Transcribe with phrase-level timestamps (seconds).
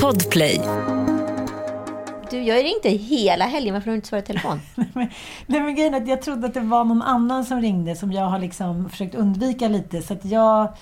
[0.00, 0.60] Podplay.
[2.30, 3.74] Du, jag ringde hela helgen.
[3.74, 4.60] Varför har du inte svarat i telefon?
[5.46, 8.12] Nej men grejen är att jag trodde att det var någon annan som ringde som
[8.12, 10.02] jag har liksom försökt undvika lite.
[10.02, 10.72] Så att jag...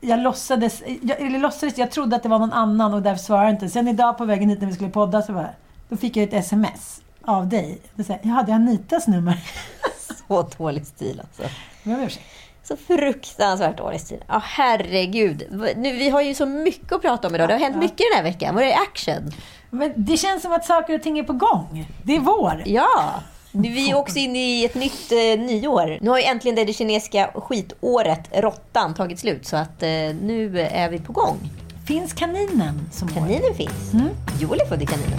[0.00, 3.46] Jag låtsades, jag, eller låtsades, jag trodde att det var någon annan och därför svarade
[3.46, 3.68] jag inte.
[3.68, 5.50] Sen idag på vägen hit när vi skulle podda så bara,
[5.88, 7.78] då fick jag ett sms av dig.
[7.96, 9.38] Säger, jag hade Anitas nummer.
[10.28, 11.42] Så dålig stil alltså.
[11.82, 12.26] Jag ber om ursäkt.
[12.64, 14.24] Så fruktansvärt dålig stil.
[14.28, 15.46] Ja, herregud.
[15.76, 17.48] Nu, vi har ju så mycket att prata om idag.
[17.48, 18.54] Det har hänt mycket den här veckan.
[18.54, 19.32] Vad är action?
[19.70, 21.86] Men det känns som att saker och ting är på gång.
[22.02, 22.62] Det är vår.
[22.66, 23.14] Ja.
[23.52, 25.98] Vi är också inne i ett nytt eh, nyår.
[26.00, 29.46] Nu har ju äntligen det, det kinesiska skitåret, råttan, tagit slut.
[29.46, 29.88] Så att eh,
[30.22, 31.38] nu är vi på gång.
[31.86, 33.12] Finns kaninen som år?
[33.12, 33.92] Kaninen finns.
[33.92, 34.08] Mm.
[34.40, 35.18] Joel är född i kaninen.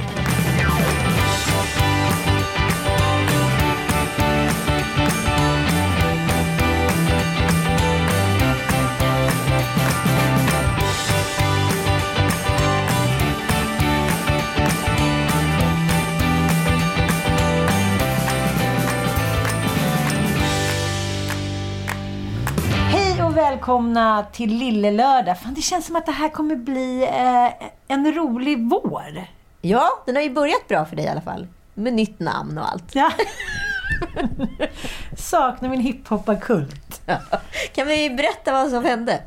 [23.36, 25.40] Och välkomna till Lille Lördag.
[25.40, 29.28] Fan, det känns som att det här kommer bli eh, en rolig vår.
[29.62, 31.48] Ja, den har ju börjat bra för dig i alla fall.
[31.74, 32.96] Med nytt namn och allt.
[32.96, 33.12] Ja.
[35.18, 37.02] Saknar min hiphopparkult.
[37.76, 39.22] Kan vi berätta vad som hände?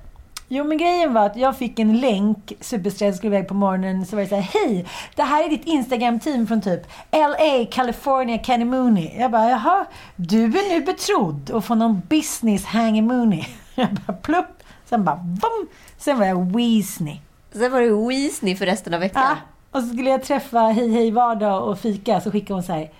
[0.49, 4.17] Jo, men grejen var att jag fick en länk, superstressad, skulle iväg på morgonen, så
[4.17, 8.65] var det så här, hej, det här är ditt Instagram-team från typ LA, California, Kenny
[8.65, 9.21] Mooney.
[9.21, 9.87] Jag bara, jaha,
[10.17, 13.45] du är nu betrodd och får någon business Hangy Mooney.
[13.79, 14.63] Jag bara, plupp.
[14.85, 15.69] Sen bara, bom.
[15.99, 17.17] Sen var jag Weasley.
[17.53, 19.23] Sen var det Weasley för resten av veckan.
[19.23, 19.37] Ja,
[19.71, 22.91] och så skulle jag träffa Hej Hej Vardag och fika, så skickade hon så här,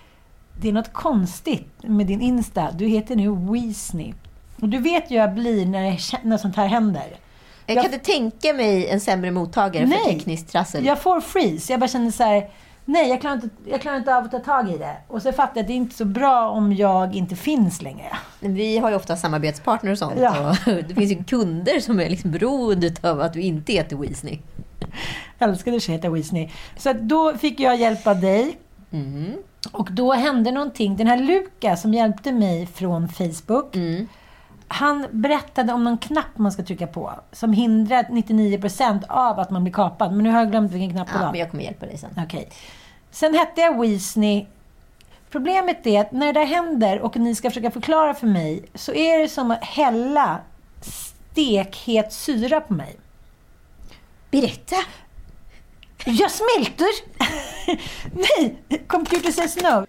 [0.61, 4.13] det är något konstigt med din Insta, du heter nu Weasley.
[4.61, 7.03] Och du vet ju hur jag blir när, när sånt här händer.
[7.65, 10.85] Jag Jag- kan inte tänka mig en sämre mottagare för tekniskt trassel.
[10.85, 11.73] Jag får freeze.
[11.73, 12.49] Jag bara känner så här,
[12.85, 14.97] nej jag klarar, inte, jag klarar inte av att ta tag i det.
[15.07, 18.17] Och så fattar jag att det är inte så bra om jag inte finns längre.
[18.39, 20.19] Vi har ju ofta samarbetspartner och sånt.
[20.19, 20.49] Ja.
[20.49, 20.55] Och
[20.87, 24.39] det finns ju kunder som är liksom beroende av att du inte heter Weasley.
[25.37, 26.49] Jag älskade att heta Weasley.
[26.77, 28.57] Så då fick jag hjälp av dig.
[28.91, 29.33] Mm.
[29.71, 30.97] Och då hände någonting.
[30.97, 33.75] Den här Luca som hjälpte mig från Facebook.
[33.75, 34.07] Mm.
[34.71, 37.13] Han berättade om någon knapp man ska trycka på.
[37.31, 40.11] Som hindrar 99% av att man blir kapad.
[40.13, 41.31] Men nu har jag glömt vilken knapp det Ja, var.
[41.31, 42.09] men jag kommer hjälpa dig sen.
[42.25, 42.49] Okej.
[43.11, 44.45] Sen hette jag Weasley.
[45.29, 49.19] Problemet är att när det händer och ni ska försöka förklara för mig så är
[49.19, 50.39] det som att hälla
[50.81, 52.95] stekhet syra på mig.
[54.31, 54.75] Berätta!
[56.05, 56.87] Jag smälter!
[58.13, 58.55] Nej,
[58.87, 59.31] computer.
[59.31, 59.85] Says no.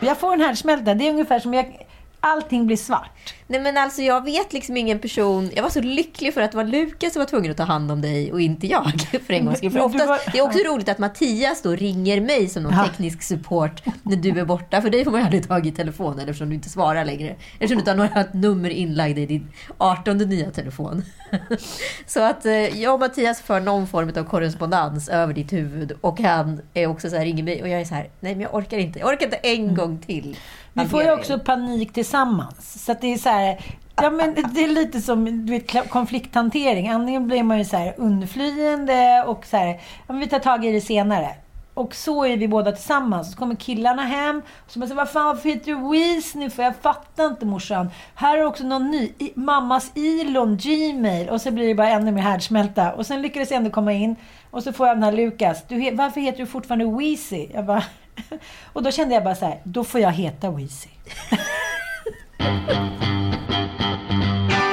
[0.00, 0.94] Jag får en härdsmälta.
[0.94, 1.86] Det är ungefär som jag...
[2.22, 3.34] Allting blir svart.
[3.46, 5.50] Nej men alltså jag vet liksom ingen person.
[5.56, 7.90] Jag var så lycklig för att det var Lukas som var tvungen att ta hand
[7.92, 8.92] om dig och inte jag.
[9.26, 9.70] För en gångs skull.
[9.70, 12.84] Var- det är också roligt att Mattias då ringer mig som någon Ja.
[12.84, 14.82] teknisk support när du är borta.
[14.82, 17.36] För dig får man ju aldrig tag i telefonen eftersom du inte svarar längre.
[17.52, 19.48] Eftersom du inte har några nummer inlagda i din
[19.78, 21.04] 18 nya telefon.
[22.06, 25.92] Så att eh, jag och Mattias för någon form av korrespondens över ditt huvud.
[26.00, 28.40] Och han är också så här, ringer mig och jag är så här, nej men
[28.42, 28.98] jag orkar inte.
[28.98, 30.36] Jag orkar inte en gång till.
[30.72, 32.84] Vi får ju också er." panik tillsammans.
[32.84, 33.60] Så det är så här...
[33.96, 36.88] Ja, men det är lite som du vet, konflikthantering.
[36.88, 40.72] Antingen blir man ju så här undflyende och så här, ja, vi tar tag i
[40.72, 41.34] det senare.
[41.74, 43.32] Och så är vi båda tillsammans.
[43.32, 44.42] Så kommer killarna hem.
[44.64, 46.50] Och så man säger, vad fan varför heter du Weasley?
[46.50, 47.90] För jag fattar inte morsan.
[48.14, 49.12] Här är också någon ny.
[49.18, 51.28] I, mammas Elon, Gmail.
[51.28, 52.92] Och så blir det bara ännu mer härdsmälta.
[52.92, 54.16] Och sen lyckades jag ändå komma in.
[54.50, 55.64] Och så får jag den här Lukas.
[55.68, 57.48] Du, varför heter du fortfarande Weezy?
[57.54, 57.84] Jag bara...
[58.72, 60.88] Och då kände jag bara så här, då får jag heta Weezy.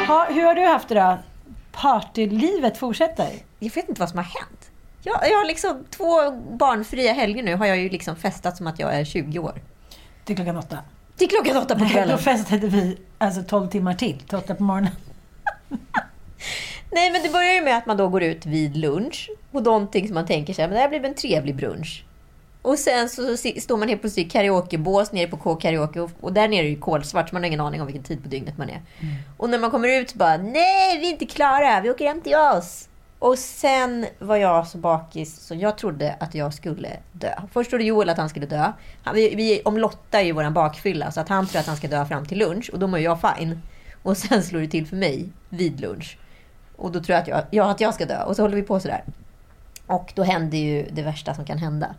[0.08, 1.18] ha, hur har du haft det då?
[1.72, 3.30] partylivet fortsätter.
[3.60, 4.72] Jag vet inte vad som har hänt.
[5.04, 8.80] Jag, jag har liksom två barnfria helger nu har jag ju liksom festat som att
[8.80, 9.62] jag är 20 år.
[10.26, 10.78] Till klockan åtta.
[11.18, 12.18] Till klockan åtta på Då kvällen.
[12.18, 14.92] festade vi alltså 12 timmar till, till åtta på morgonen.
[16.92, 20.08] Nej, men det börjar ju med att man då går ut vid lunch på någonting
[20.08, 22.04] som man tänker sig, men det här blir en trevlig brunch.
[22.68, 26.34] Och sen så si- står man helt plötsligt i karaokebås nere på K-karaoke och, och
[26.34, 28.30] där nere är det ju kolsvart så man har ingen aning om vilken tid på
[28.30, 28.82] dygnet man är.
[29.38, 32.22] Och när man kommer ut så bara, nej vi är inte klara, vi åker hem
[32.22, 32.90] till oss.
[33.20, 37.34] Och sen var jag så bakis så jag trodde att jag skulle dö.
[37.52, 38.72] Först trodde Joel att han skulle dö.
[39.04, 42.06] Han, vi, vi omlottar ju våran bakfylla så att han tror att han ska dö
[42.06, 43.62] fram till lunch och då mår jag fine.
[44.04, 46.18] Och sen slår det till för mig vid lunch.
[46.76, 48.24] Och då tror jag att jag, ja, att jag ska dö.
[48.24, 49.04] Och så håller vi på sådär.
[49.86, 51.96] Och då händer ju det värsta som kan hända.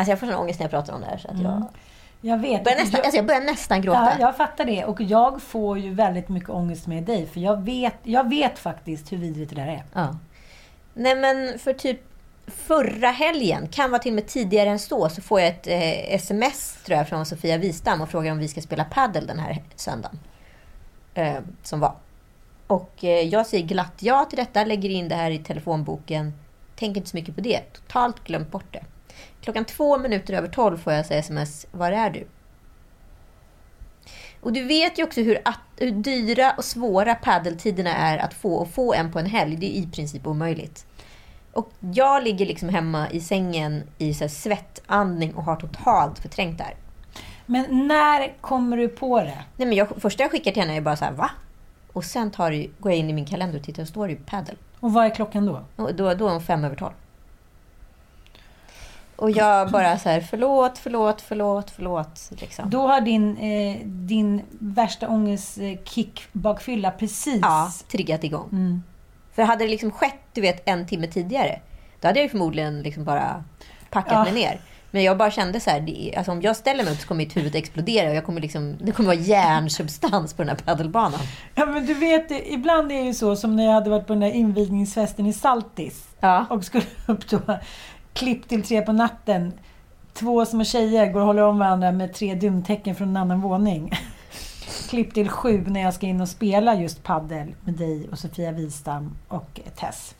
[0.00, 1.18] Alltså jag får sån ångest när jag pratar om det här.
[1.18, 1.64] Så att jag,
[2.20, 2.64] Jag vet.
[2.64, 4.12] börjar nästan, jag, alltså jag börjar nästan gråta.
[4.18, 4.84] ja, jag fattar det.
[4.84, 7.26] Och jag får ju väldigt mycket ångest med dig.
[7.26, 9.84] För jag vet, jag vet faktiskt hur vidrigt det där är.
[9.92, 10.16] Ja.
[10.94, 12.00] Nej men för typ
[12.46, 16.14] förra helgen, kan vara till och med tidigare än så, så får jag ett eh,
[16.14, 19.62] sms tror jag, från Sofia Wistam och frågar om vi ska spela paddel den här
[19.76, 20.18] söndagen.
[21.14, 21.94] Eh, som var.
[22.66, 26.32] Och eh, jag säger glatt ja till detta, lägger in det här i telefonboken.
[26.76, 27.60] Tänker inte så mycket på det.
[27.72, 28.82] Totalt glömt bort det.
[29.40, 31.66] Klockan två minuter över tolv får jag säga sms.
[31.72, 32.26] Var är du?
[34.40, 38.54] Och du vet ju också hur, att, hur dyra och svåra paddeltiderna är att få
[38.54, 39.56] och få en på en helg.
[39.56, 40.86] Det är i princip omöjligt.
[41.52, 46.64] Och jag ligger liksom hemma i sängen i så svettandning och har totalt förträngt det
[46.64, 46.74] här.
[47.46, 49.44] Men när kommer du på det?
[49.56, 51.30] Nej, men jag, första jag skickar till henne är bara så här, va?
[51.92, 52.50] Och sen tar
[52.80, 54.56] går jag in i min kalender och tittar och står det ju paddel.
[54.80, 55.64] Och vad är klockan då?
[55.76, 56.94] Och då, då är hon fem över tolv.
[59.20, 62.30] Och jag bara så här, förlåt, förlåt, förlåt, förlåt.
[62.40, 62.70] Liksom.
[62.70, 67.38] Då har din, eh, din värsta ångestkick bakfylla precis...
[67.42, 68.48] Ja, triggat igång.
[68.52, 68.82] Mm.
[69.34, 71.60] För hade det liksom skett, du vet, en timme tidigare,
[72.00, 73.44] då hade jag förmodligen liksom bara
[73.90, 74.24] packat Ja.
[74.24, 74.60] mig ner.
[74.90, 77.18] Men jag bara kände så här, det, alltså om jag ställer mig upp så kommer
[77.18, 81.20] mitt huvud explodera och jag kommer liksom, det kommer vara järnsubstans på den här padelbanan.
[81.54, 84.12] Ja, men du vet, ibland är det ju så som när jag hade varit på
[84.12, 86.08] den där invigningsfesten i Saltis.
[86.20, 86.46] Ja.
[86.50, 87.40] Och skulle upp då,
[88.12, 89.52] klipp till tre på natten.
[90.12, 93.92] Två små tjejer går och håller om varandra med tre dumtecken från en annan våning.
[94.88, 98.52] klipp till sju när jag ska in och spela just paddel med dig och Sofia
[98.52, 100.14] Wistam och Tess.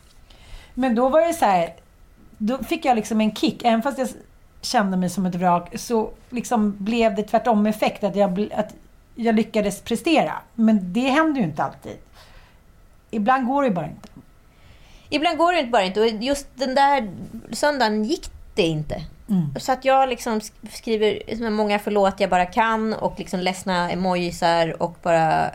[0.73, 1.73] Men då var det så här,
[2.37, 3.63] då fick jag liksom en kick.
[3.63, 4.07] Även fast jag
[4.61, 8.73] kände mig som ett vrak så liksom blev det tvärtom effekt att jag, att
[9.15, 10.33] jag lyckades prestera.
[10.55, 11.97] Men det händer ju inte alltid.
[13.11, 14.09] Ibland går det bara inte.
[15.13, 16.01] Ibland går det inte bara inte.
[16.01, 17.11] Och just den där
[17.51, 19.01] söndagen gick det inte.
[19.29, 19.53] Mm.
[19.59, 23.91] Så att jag liksom sk- skriver så många förlåt jag bara kan och liksom ledsna
[23.91, 25.49] emojisar och bara...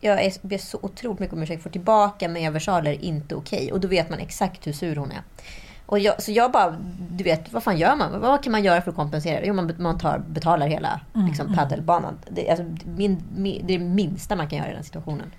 [0.00, 1.62] Jag är, ber så otroligt mycket om ursäkt.
[1.62, 3.72] Får tillbaka med versaler inte okej.
[3.72, 5.22] Och då vet man exakt hur sur hon är.
[5.86, 6.76] Och jag, så jag bara,
[7.10, 8.20] du vet, vad fan gör man?
[8.20, 9.40] Vad kan man göra för att kompensera?
[9.44, 12.18] Jo, man, man tar, betalar hela liksom, paddelbanan.
[12.30, 12.64] Det, alltså,
[12.96, 15.32] min, min, det är det minsta man kan göra i den situationen.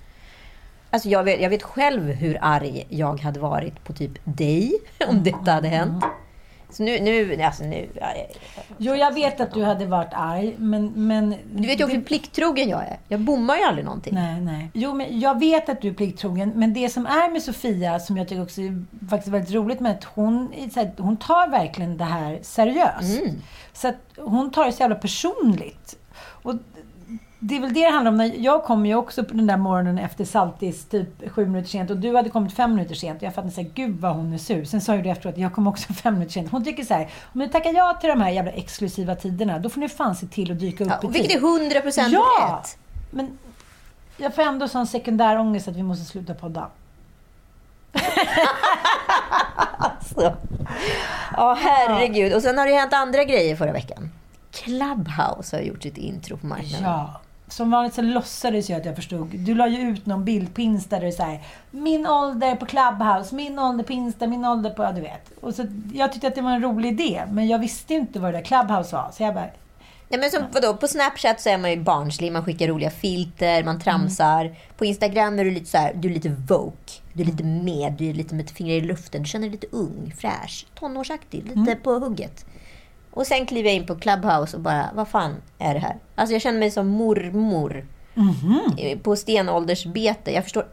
[0.96, 4.74] Alltså jag, vet, jag vet själv hur arg jag hade varit på typ dig
[5.08, 6.04] om detta hade hänt.
[6.70, 7.90] Så nu, nu, alltså nu...
[8.78, 10.92] Jo, jag vet att du hade varit arg, men...
[10.96, 13.00] men Du vet ju också hur plikttrogen jag är.
[13.08, 14.14] Jag bommar ju aldrig någonting.
[14.14, 14.70] Nej, nej.
[14.74, 18.18] Jo, men jag vet att du är plikttrogen, men det som är med Sofia, som
[18.18, 22.04] jag tycker också är faktiskt väldigt roligt med att hon, här, hon tar verkligen det
[22.04, 23.20] här seriöst.
[23.20, 23.42] Mm.
[23.74, 25.98] Så att hon tar det så jävla personligt.
[26.18, 26.56] Och
[27.48, 28.32] det är väl det det handlar om.
[28.38, 31.98] Jag kom ju också på den där morgonen efter Saltis typ sju minuter sent och
[31.98, 33.18] du hade kommit fem minuter sent.
[33.18, 34.66] Och jag fattade såhär, gud vad hon är sur.
[34.66, 36.52] Sen sa ju du efteråt att jag kom också fem minuter sent.
[36.52, 39.70] Hon tycker så här, om ni tackar ja till de här jävla exklusiva tiderna, då
[39.70, 41.44] får ni fan se till att dyka upp Ja, i och vilket tid.
[41.44, 42.60] är 100 procent Ja!
[42.64, 42.78] rätt.
[43.12, 43.38] Men
[44.18, 46.68] jag får ändå sån sekundär ångest att vi måste sluta podda.
[50.16, 50.36] Så.
[51.38, 52.34] Ja, herregud.
[52.34, 54.12] Och sen har det hänt andra grejer förra veckan.
[54.52, 56.84] Clubhouse har gjort sitt intro på marknaden.
[56.90, 57.22] Ja.
[57.48, 59.28] Som vanligt så låtsades jag att jag förstod.
[59.28, 62.56] Du la ju ut någon bild på Insta där det är så här, Min ålder
[62.56, 64.84] på Clubhouse, min ålder på Insta, min ålder på...
[64.84, 65.32] Ja, du vet.
[65.42, 68.34] Och så, jag tyckte att det var en rolig idé, men jag visste inte vad
[68.34, 69.12] det där Clubhouse var.
[69.12, 69.50] Så jag bara...
[70.10, 73.64] Nej, men som, vadå, på Snapchat så är man ju barnslig, man skickar roliga filter,
[73.64, 74.56] man tramsar.
[74.78, 77.94] På Instagram är du lite så här, du är lite woke, du är lite med,
[77.94, 79.22] du är lite med ett finger i luften.
[79.22, 82.46] Du känner dig lite ung, fräsch, tonårsaktig, lite på hugget.
[83.16, 85.96] Och sen kliver jag in på Clubhouse och bara, vad fan är det här?
[86.16, 87.86] Alltså jag känner mig som mormor
[88.78, 90.32] eh, på stenåldersbete.
[90.34, 90.66] Jag förstår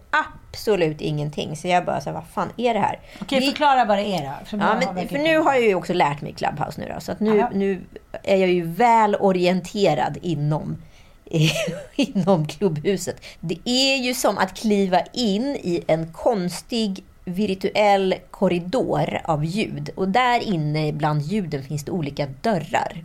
[0.51, 1.57] absolut ingenting.
[1.57, 3.01] Så jag bara, så här, vad fan är det här?
[3.21, 4.47] Okej, Vi- förklara vad det är då.
[4.47, 7.13] För Ja, men, för nu har jag ju också lärt mig Clubhouse nu då, så
[7.13, 7.51] att nu, Aha.
[7.55, 7.81] nu
[8.23, 10.77] är jag ju väl orienterad inom
[11.97, 13.17] inom klubbhuset.
[13.41, 19.91] Det är ju som att kliva in i en konstig virtuell korridor av ljud.
[19.95, 23.05] Och där inne bland ljuden finns det olika dörrar.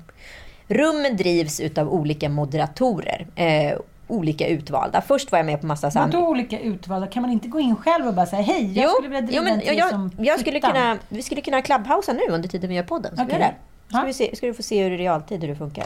[0.68, 3.28] Rummen drivs utav olika moderatorer.
[3.36, 5.02] Eh, olika utvalda.
[5.02, 5.90] Först var jag med på massa...
[5.90, 7.08] här- Vadå olika utvalda?
[7.08, 9.38] Kan man inte gå in själv och bara säga hej, jag Jo, skulle vilja driva
[9.38, 12.50] jo, men en jag, som jag skulle flyttar." kunna, Vi skulle kunna clubhousa nu under
[12.50, 13.16] tiden vi gör podden.
[13.16, 13.54] Ska det?
[13.90, 15.86] Ska, vi se, ska du få se hur i realtid hur det funkar.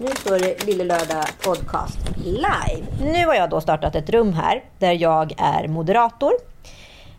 [0.00, 3.12] Nu står det Lille Lördag Podcast live.
[3.12, 6.32] Nu har jag då startat ett rum här där jag är moderator.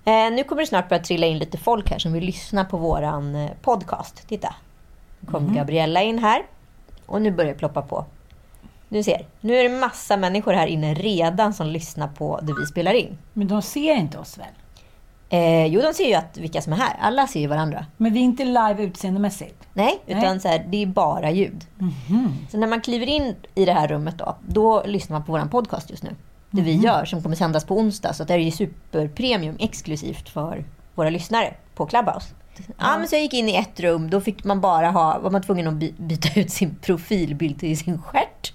[0.10, 2.78] Eh, nu kommer det snart börja trilla in lite folk här som vill lyssna på
[2.78, 4.28] våran eh, podcast.
[4.28, 4.56] Titta.
[5.20, 6.42] Nu kom Gabriella in här.
[7.06, 8.06] Och nu börjar det ploppa på.
[8.90, 12.66] Du ser, nu är det massa människor här inne redan som lyssnar på det vi
[12.66, 13.18] spelar in.
[13.34, 14.48] Men de ser inte oss väl?
[15.30, 16.98] Eh, jo, de ser ju att, vilka som är här.
[17.02, 17.86] Alla ser ju varandra.
[17.98, 19.68] Men vi är inte live utseendemässigt.
[19.74, 20.40] Nej, utan Nej.
[20.40, 21.66] Så här, det är bara ljud.
[21.78, 22.38] Mhm.
[22.52, 25.40] Så när man kliver in i det här rummet då, då lyssnar man på vår
[25.40, 26.16] podcast just nu.
[26.52, 26.66] Det Mhm.
[26.66, 28.14] vi gör, som kommer sändas på onsdag.
[28.14, 30.66] Så det är ju superpremium exklusivt för
[30.96, 32.28] våra lyssnare på Clubhouse.
[32.78, 35.32] Ja, men så jag gick in i ett rum, då fick man bara ha, var
[35.32, 38.54] man tvungen att by- byta ut sin profilbild till sin stjärt.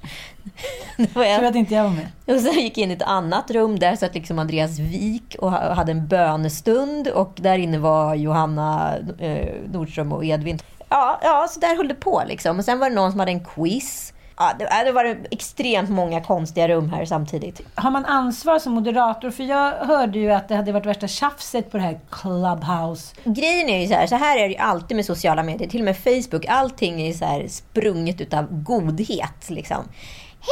[1.14, 2.36] Tur att inte jag var med.
[2.36, 5.50] Och sen gick jag in i ett annat rum, där satt liksom Andreas Wik och
[5.50, 7.08] ha- hade en bönestund.
[7.08, 10.58] Och där inne var Johanna eh, Nordström och Edvin.
[10.88, 12.58] Ja, ja, så där höll det på liksom.
[12.58, 14.12] Och sen var det någon som hade en quiz.
[14.36, 17.60] Ja, det, ja, det var extremt många konstiga rum här samtidigt.
[17.74, 19.30] Har man ansvar som moderator?
[19.30, 23.14] För jag hörde ju att det hade varit värsta tjafset på det här Clubhouse.
[23.24, 25.80] Grejen är ju så här, så här är det ju alltid med sociala medier, till
[25.80, 26.46] och med Facebook.
[26.48, 29.84] Allting är ju så här sprunget utav godhet liksom.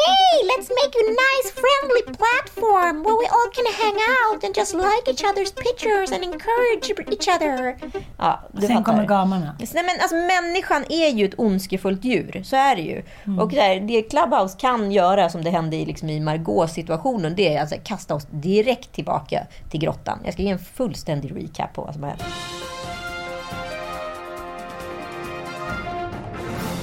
[0.00, 4.74] Hey, let's make a nice friendly platform where we all can hang out and just
[4.74, 7.76] like each other's pictures and encourage each other.
[8.18, 9.56] Ja, du Sen kommer gamarna.
[9.58, 13.02] Nej, men alltså, människan är ju ett ondskefullt djur, så är det ju.
[13.40, 17.34] Och så här, det Clubhouse kan göra, som det hände i, liksom, i Margaux situationen,
[17.34, 20.18] det är alltså kasta oss direkt tillbaka till grottan.
[20.24, 22.22] Jag ska ge en fullständig recap på vad som har hänt.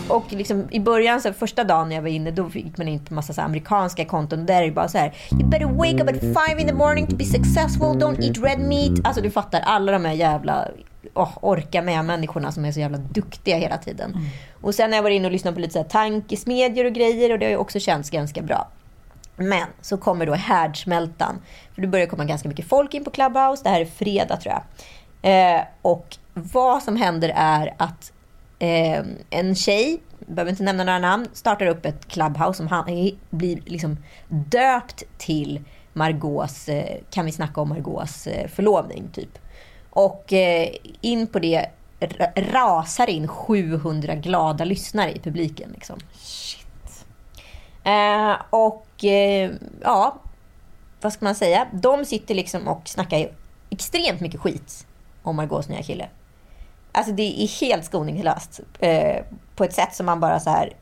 [0.09, 3.05] Och liksom, i början, så första dagen när jag var inne, då gick man in
[3.05, 4.45] på massa så amerikanska konton.
[4.45, 5.13] Där är det bara så här.
[5.31, 7.87] You better wake up at five in the morning to be successful.
[7.87, 8.91] Don't eat red meat.
[9.03, 10.67] Alltså du fattar, alla de här jävla
[11.13, 14.17] oh, orka med människorna som är så jävla duktiga hela tiden.
[14.61, 17.31] Och sen har jag varit inne och lyssnat på lite så här, tankesmedjor och grejer
[17.31, 18.67] och det har ju också känts ganska bra.
[19.35, 21.41] Men så kommer då härdsmältan.
[21.75, 23.63] För det börjar komma ganska mycket folk in på Clubhouse.
[23.63, 24.63] Det här är fredag tror jag.
[25.21, 28.11] Eh, och vad som händer är att
[28.59, 33.61] eh, en tjej, behöver inte nämna några namn, startar upp ett Clubhouse som han, blir
[33.65, 33.97] liksom
[34.27, 35.61] döpt till
[35.93, 39.37] Margaux, eh, kan vi snacka om Margaux eh, förlovning typ.
[39.89, 40.69] Och eh,
[41.01, 41.65] in på det
[41.99, 45.69] ra- rasar in 700 glada lyssnare i publiken.
[45.73, 45.99] Liksom.
[47.83, 49.51] Eh, och eh,
[49.81, 50.15] ja,
[51.01, 51.67] vad ska man säga?
[51.73, 53.31] De sitter liksom och snackar
[53.69, 54.87] extremt mycket skit
[55.23, 56.09] om Margaux nya kille.
[56.99, 58.59] Alltså det är helt skoningslöst.
[58.79, 59.23] Eh,
[59.55, 60.73] på ett sätt som man bara så här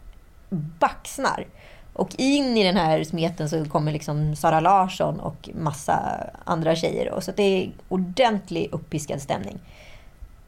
[0.79, 1.45] baxnar.
[1.93, 5.99] Och in i den här smeten så kommer liksom Sara Larsson och massa
[6.43, 7.11] andra tjejer.
[7.11, 9.59] Och så det är ordentlig uppiskad stämning.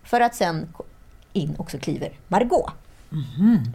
[0.04, 0.74] För att sen
[1.34, 2.72] in också kliver Margot.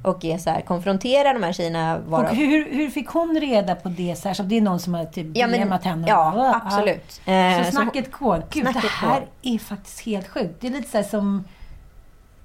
[0.03, 1.99] Och är så här, konfronterar de här tjejerna.
[1.99, 2.31] Varav...
[2.31, 4.17] Och hur, hur fick hon reda på det?
[4.17, 6.05] Så här, så det är någon som har typ Ja, men- henne?
[6.09, 7.21] ja, absolut.
[7.25, 7.33] Ja.
[7.33, 8.43] Eh, Så snacket går.
[8.51, 9.29] Gud, snacket det här går.
[9.43, 10.55] är faktiskt helt sjukt.
[10.61, 11.45] Det är lite så här som...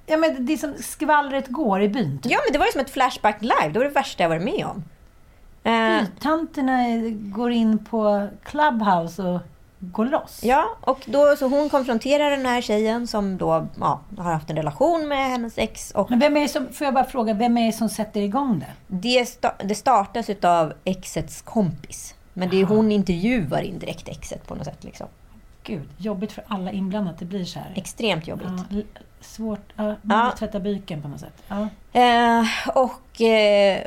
[0.09, 2.19] Ja, men det är som skvallret går i byn.
[2.19, 2.31] Typ.
[2.31, 3.69] Ja, men det var ju som ett Flashback live.
[3.73, 4.83] Det var det värsta jag varit med om.
[5.63, 9.39] Eh, Bytanterna går in på Clubhouse och
[9.79, 10.39] går loss.
[10.43, 14.55] ja, och då, så hon konfronterar den här tjejen som då ja, har haft en
[14.55, 15.91] relation med hennes ex.
[15.91, 18.21] Och Men vem är det som, får jag bara fråga, vem är det som sätter
[18.21, 18.73] igång det?
[18.87, 22.15] det, sta, det startas utav exets kompis.
[22.33, 24.83] Men det är hon intervjuar indirekt exet på något sätt.
[24.83, 25.07] Liksom.
[25.63, 27.71] Gud, jobbigt för alla inblandade att det blir så här.
[27.75, 28.47] Extremt jobbigt.
[28.69, 28.81] Ja,
[29.21, 29.73] svårt.
[29.75, 30.23] Ja, man Ja.
[30.23, 31.43] måste tvätta byken på något sätt.
[31.47, 31.67] Ja.
[32.01, 33.81] Eh, och eh,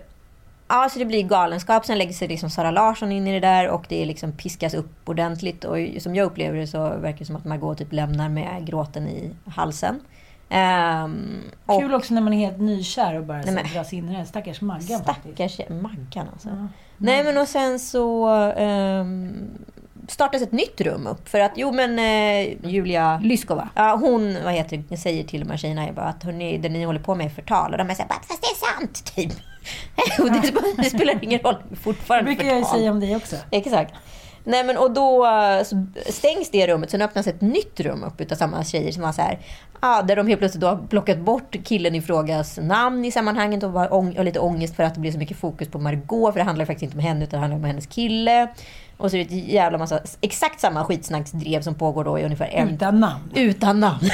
[0.69, 1.87] ja, så det blir galenskap.
[1.87, 5.09] Sen lägger sig liksom Sara Larsson in i det där och det liksom piskas upp
[5.09, 5.65] ordentligt.
[5.65, 9.09] Och som jag upplever det så verkar det som att Margot typ lämnar med gråten
[9.09, 10.01] i halsen.
[10.49, 14.09] Ehm, och Kul också när man är helt nykär och bara Nej, men- dras in
[14.09, 14.27] i den.
[14.27, 15.35] Stackars Maggan faktiskt.
[15.35, 16.49] stackars tjej- Maggan alltså.
[16.49, 16.69] Ja.
[16.97, 19.51] Nej men och sen så ehm,
[20.09, 21.29] startas ett nytt rum upp.
[21.29, 25.51] För att jo men eh, Julia Lyskova, ja, hon vad heter, det, säger till de
[25.51, 27.73] här tjejerna bara att hörni, det ni håller på med är förtal.
[27.73, 29.33] Och de är såhär, fast det är sant typ.
[30.19, 32.79] och det, det spelar ingen roll, Det fortfarande brukar jag ju förtal.
[32.79, 33.37] säga om dig också.
[33.51, 33.95] Exakt.
[34.45, 35.67] Nej, men och då eh,
[36.07, 39.23] stängs det rummet, sen öppnas ett nytt rum upp utav samma tjejer som var så
[39.23, 39.39] här,
[39.81, 43.63] ah, där de helt plötsligt då har plockat bort killen i frågas namn i sammanhanget
[43.63, 46.33] och var ång- och lite ångest för att det blir så mycket fokus på Margot
[46.33, 48.49] för det handlar faktiskt inte om henne utan det handlar om hennes kille.
[48.97, 52.49] Och så är det ett jävla massa, exakt samma skitsnacksdrev som pågår då i ungefär
[52.53, 52.69] en...
[52.69, 53.31] Utan namn.
[53.35, 54.01] Utan namn.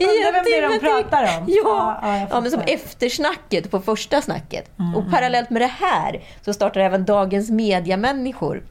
[0.00, 1.44] Undrar vem det är de pratar om.
[1.48, 4.78] Ja, Ja, ja, ja, men som eftersnacket på första snacket.
[4.78, 4.94] Mm.
[4.96, 8.62] Och parallellt med det här så startar även Dagens Media-människor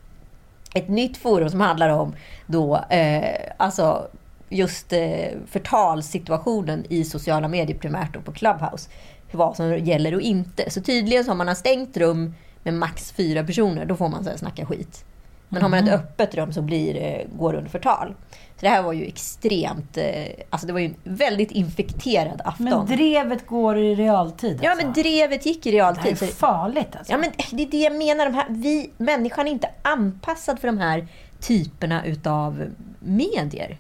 [0.74, 2.16] ett nytt forum som handlar om
[2.48, 4.08] då, eh, alltså
[4.50, 8.90] just eh, förtalssituationen i sociala medier, primärt då på Clubhouse.
[9.32, 10.70] Vad som gäller och inte.
[10.70, 14.24] Så tydligen så om man har stängt rum med max fyra personer, då får man
[14.24, 15.06] så här snacka skit.
[15.54, 18.16] Men har man ett öppet rum så blir, det- går det under förtal.
[18.32, 20.06] Så det här var ju extremt, eh,
[20.50, 22.66] alltså det var ju en väldigt infekterad afton.
[22.66, 24.86] Men drevet går i realtid ja alltså.
[24.86, 26.04] men drevet gick i Det realtid.
[26.04, 27.12] här så- är farligt alltså.
[27.14, 28.26] Ja, men det är det jag menar.
[28.26, 31.08] De här, vi, människan är inte anpassad för de här
[31.40, 32.64] typerna utav
[33.00, 33.78] medier.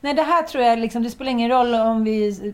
[0.00, 2.52] Nej, det här tror jag liksom, det spelar ingen roll om vi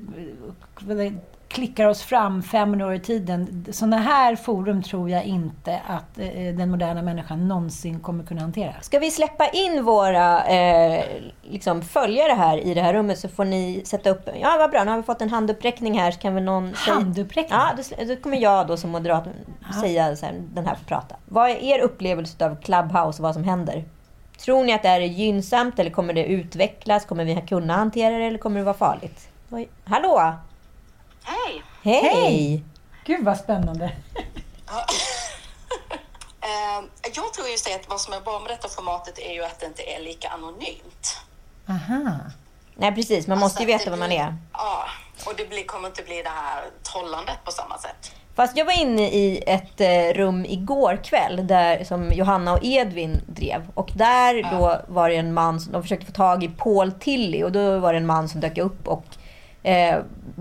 [1.51, 3.67] klickar oss fram 500 år i tiden.
[3.73, 8.75] Sådana här forum tror jag inte att eh, den moderna människan någonsin kommer kunna hantera.
[8.81, 11.05] Ska vi släppa in våra eh,
[11.43, 14.29] liksom följare här i det här rummet så får ni sätta upp...
[14.41, 14.85] Ja, vad bra.
[14.85, 16.11] Nu har vi fått en handuppräckning här.
[16.11, 17.59] Så kan väl någon säga- Handuppräckning?
[17.59, 19.25] Ja, då, då kommer jag då som moderat
[19.81, 21.17] säga så här, den här får prata.
[21.29, 23.85] Vad är er upplevelse av Clubhouse och vad som händer?
[24.39, 27.05] Tror ni att det här är gynnsamt eller kommer det utvecklas?
[27.05, 29.29] Kommer vi kunna hantera det eller kommer det vara farligt?
[29.49, 30.33] Vad- Hallå!
[31.23, 31.63] Hej!
[31.83, 32.01] Hej!
[32.03, 32.65] Hej!
[33.05, 33.93] Gud vad spännande.
[36.43, 39.45] Eh, jag tror just det att vad som är bra med detta formatet är ju
[39.45, 41.21] att det inte är lika anonymt.
[41.69, 42.19] Aha.
[42.75, 44.37] Nej precis, man måste ju Alltså veta vad man är.
[44.53, 44.85] Ja,
[45.27, 48.13] och det blir, kommer inte bli det här trollandet på samma sätt.
[48.35, 53.21] Fast jag var inne i ett eh, rum igår kväll där, som Johanna och Edvin
[53.27, 53.71] drev.
[53.75, 57.43] Och där då var det en man som de försökte få tag i Paul Tilly
[57.43, 59.05] och då var det en man som dök upp och
[59.63, 59.99] eh,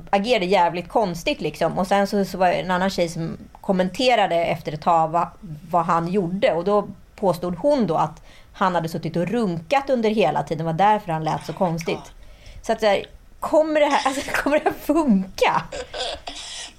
[0.10, 1.80] agerade jävligt konstigt liksom.
[1.80, 5.28] Och sen så, så var det en annan tjej som kommenterade efter ett tag vad,
[5.70, 8.22] vad han gjorde och då påstod hon då att
[8.54, 10.58] han hade suttit och runkat under hela tiden.
[10.58, 12.14] Det var därför han lät så konstigt.
[12.62, 13.06] Så att så här,
[13.40, 15.64] kommer det här, alltså, kommer det här funka?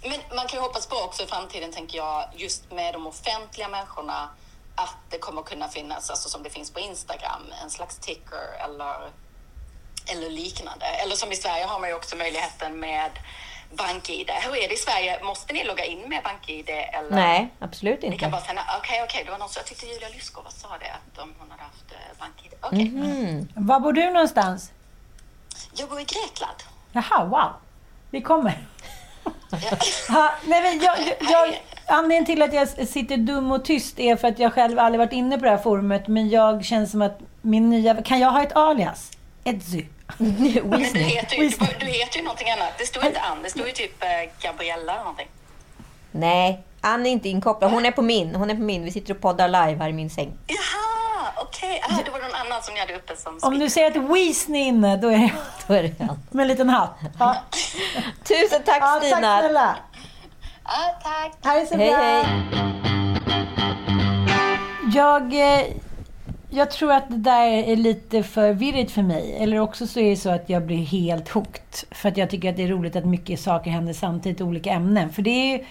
[0.03, 3.69] Men man kan ju hoppas på också i framtiden, tänker jag, just med de offentliga
[3.69, 4.29] människorna,
[4.75, 9.11] att det kommer kunna finnas, alltså som det finns på Instagram, en slags ticker eller,
[10.07, 10.87] eller liknande.
[10.87, 13.11] Eller som i Sverige har man ju också möjligheten med
[13.77, 14.31] BankID.
[14.31, 15.25] Hur är det i Sverige?
[15.25, 16.69] Måste ni logga in med BankID?
[16.69, 17.11] Eller?
[17.11, 18.29] Nej, absolut Ni kan inte.
[18.29, 21.19] bara säga, okej, okej, det var någon som, jag tyckte Julia Lyskova sa det, att
[21.23, 22.53] om hon hade haft eh, BankID.
[22.61, 22.89] Okej.
[22.91, 23.49] Mhm.
[23.55, 24.71] Var bor du någonstans?
[25.75, 26.57] Jag bor i Grekland.
[26.93, 27.51] Jaha, wow.
[28.11, 28.67] Vi kommer.
[30.09, 34.17] Ha, nej, men jag, jag, jag, anledningen till att jag sitter dum och tyst är
[34.17, 36.09] för att jag själv aldrig varit inne på det här forumet.
[36.09, 38.03] Men jag känner som att min nya...
[38.03, 39.11] Kan jag ha ett alias?
[39.45, 39.85] Edzy.
[40.19, 41.03] Men du Whitney.
[41.03, 42.73] heter, ju, du, du heter ju någonting annat.
[42.79, 44.09] Det står inte Ann, det står ju typ eh,
[44.43, 45.29] Gabriella eller någonting.
[46.11, 47.71] Nej, Ann är inte inkopplad.
[47.71, 48.35] Hon är på min.
[48.35, 48.85] Hon är på min.
[48.85, 50.33] Vi sitter och poddar live här i min säng.
[50.47, 51.83] Jaha, okej.
[51.89, 54.61] Ah, det var någon annan som ni hade uppe som Om du ser att Weasley
[54.63, 55.33] är inne, då är det
[55.67, 56.19] Då är det han.
[56.31, 56.99] med en liten hatt.
[57.19, 57.37] Ja,
[58.25, 59.39] Tusen tack ja tack Stina!
[59.41, 59.77] snälla.
[60.63, 61.33] Ah, tack.
[61.45, 61.99] Här är så Hej bra.
[61.99, 62.27] hej!
[64.95, 65.67] Jag, eh,
[66.51, 69.37] jag tror att det där är lite för virrigt för mig.
[69.39, 71.89] Eller också så är det så att jag blir helt hooked.
[71.91, 74.71] För att jag tycker att det är roligt att mycket saker händer samtidigt i olika
[74.71, 75.11] ämnen.
[75.11, 75.65] För det är ju...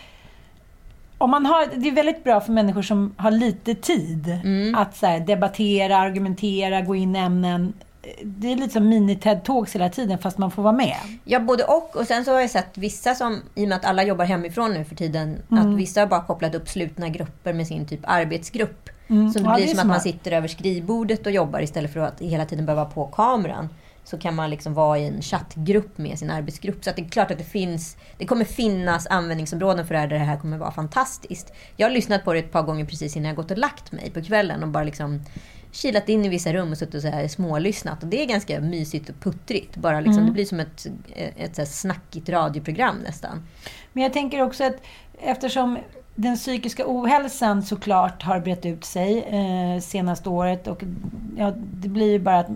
[1.17, 4.39] Om man har, det är väldigt bra för människor som har lite tid
[4.75, 7.73] att så här, debattera, argumentera, gå in i ämnen.
[8.23, 10.95] Det är lite som mini-TED-talks hela tiden fast man får vara med.
[11.23, 11.95] Ja, både och.
[11.95, 14.71] Och sen så har jag sett vissa som, i och med att alla jobbar hemifrån
[14.73, 15.67] nu för tiden, Mm.
[15.71, 18.89] att vissa har bara kopplat upp slutna grupper med sin typ arbetsgrupp.
[19.07, 19.31] Så det Mm.
[19.45, 20.03] Ja, blir det som att man smart.
[20.15, 23.69] sitter över skrivbordet och jobbar istället för att hela tiden behöva på kameran.
[24.03, 26.83] Så kan man liksom vara i en chattgrupp med sin arbetsgrupp.
[26.83, 30.19] Så det är klart att det finns, det kommer finnas användningsområden för det här där
[30.19, 31.53] det här kommer vara fantastiskt.
[31.77, 34.11] Jag har lyssnat på det ett par gånger precis innan jag gått och lagt mig
[34.11, 35.21] på kvällen och bara liksom
[35.71, 38.03] kilat in i vissa rum och suttit och så här smålyssnat.
[38.03, 39.75] Och det är ganska mysigt och puttrigt.
[39.75, 43.47] Bara liksom, Det blir som ett, ett så snackigt radioprogram nästan.
[43.93, 44.75] Men jag tänker också att
[45.21, 45.77] eftersom
[46.15, 50.83] den psykiska ohälsan såklart har brett ut sig eh, senaste året och
[51.37, 52.47] ja, det blir ju bara att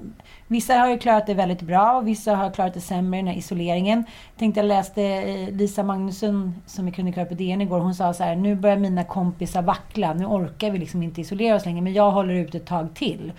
[0.47, 3.27] vissa har ju klarat det väldigt bra och vissa har klarat det sämre i den
[3.27, 4.05] här isoleringen.
[4.33, 7.79] Jag tänkte jag läste eh, Lisa Magnusson som är krönikör på DN igår.
[7.79, 10.13] Hon sa så här, nu börjar mina kompisar vackla.
[10.13, 13.31] Nu orkar vi liksom inte isolera oss längre men jag håller ut ett tag till.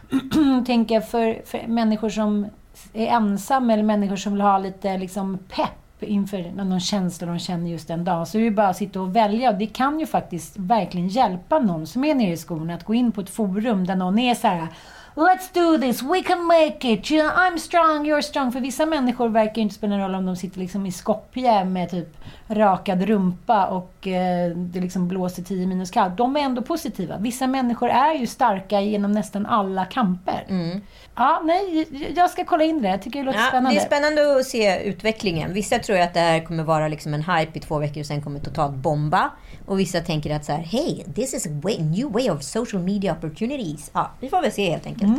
[0.66, 2.46] tänker jag för, för människor som
[2.92, 7.70] är ensamma eller människor som vill ha lite liksom pepp inför någon känsla de känner
[7.70, 8.26] just den dagen.
[8.26, 9.50] Så är det bara att sitta och välja.
[9.50, 12.94] Och det kan ju faktiskt verkligen hjälpa någon som är nere i skorna att gå
[12.94, 14.68] in på ett forum där någon är så här
[15.14, 18.52] Let's do this, we can make it, Yeah, I'm strong, you're strong.
[18.52, 21.90] För vissa människor verkar inte spela någon roll om de sitter liksom i Skopje med
[21.90, 22.16] typ
[22.48, 26.16] rakad rumpa och eh, det liksom blåser 10 minus kallt.
[26.16, 27.18] De är ändå positiva.
[27.18, 30.44] Vissa människor är ju starka genom nästan alla kamper.
[30.48, 30.80] Mm.
[31.14, 32.88] Ja, nej, jag ska kolla in det.
[32.88, 33.70] Jag tycker det låter Ja, spännande.
[33.78, 35.52] det är spännande att se utvecklingen.
[35.52, 38.06] Vissa tror ju att det här kommer vara liksom en hype i två veckor och
[38.06, 39.30] sen kommer totalt bomba.
[39.66, 42.82] Och vissa tänker att så här, hey, this is a way, new way of social
[42.82, 43.90] media opportunities.
[43.94, 45.12] Ja, vi får väl se helt enkelt.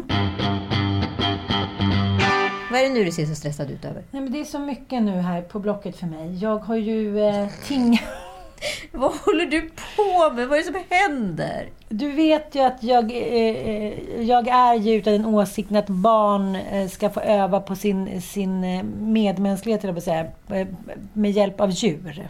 [2.71, 4.03] Vad är det nu du ser så stressad ut över?
[4.12, 6.38] Nej, men det är så mycket nu här på Blocket för mig.
[6.38, 8.01] Jag har ju eh, ting...
[8.95, 9.62] Vad håller du
[9.95, 10.47] på med?
[10.47, 11.69] Vad är det som händer?
[11.89, 16.56] Du vet ju att jag, eh, eh, jag är ju utav den åsikten att barn
[16.56, 20.25] eh, ska få öva på sin, sin eh, medmänsklighet, eller säga,
[21.13, 22.27] med hjälp av djur.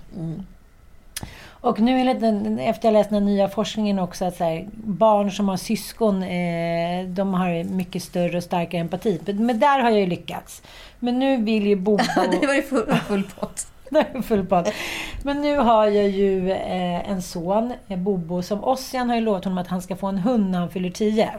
[1.45, 5.32] Och nu enligt den, efter jag läst den nya forskningen också att så här, barn
[5.32, 9.21] som har syskon, eh, de har mycket större och starkare empati.
[9.26, 10.62] Men, men där har jag ju lyckats.
[10.99, 12.04] Men nu vill ju Bobo...
[12.41, 13.73] det var ju full, full pott.
[13.93, 14.73] Det full pott.
[15.23, 19.43] Men nu har jag ju eh, en son, eh, Bobo, som Ossian har ju lovat
[19.43, 21.34] honom att han ska få en hund när han fyller 10.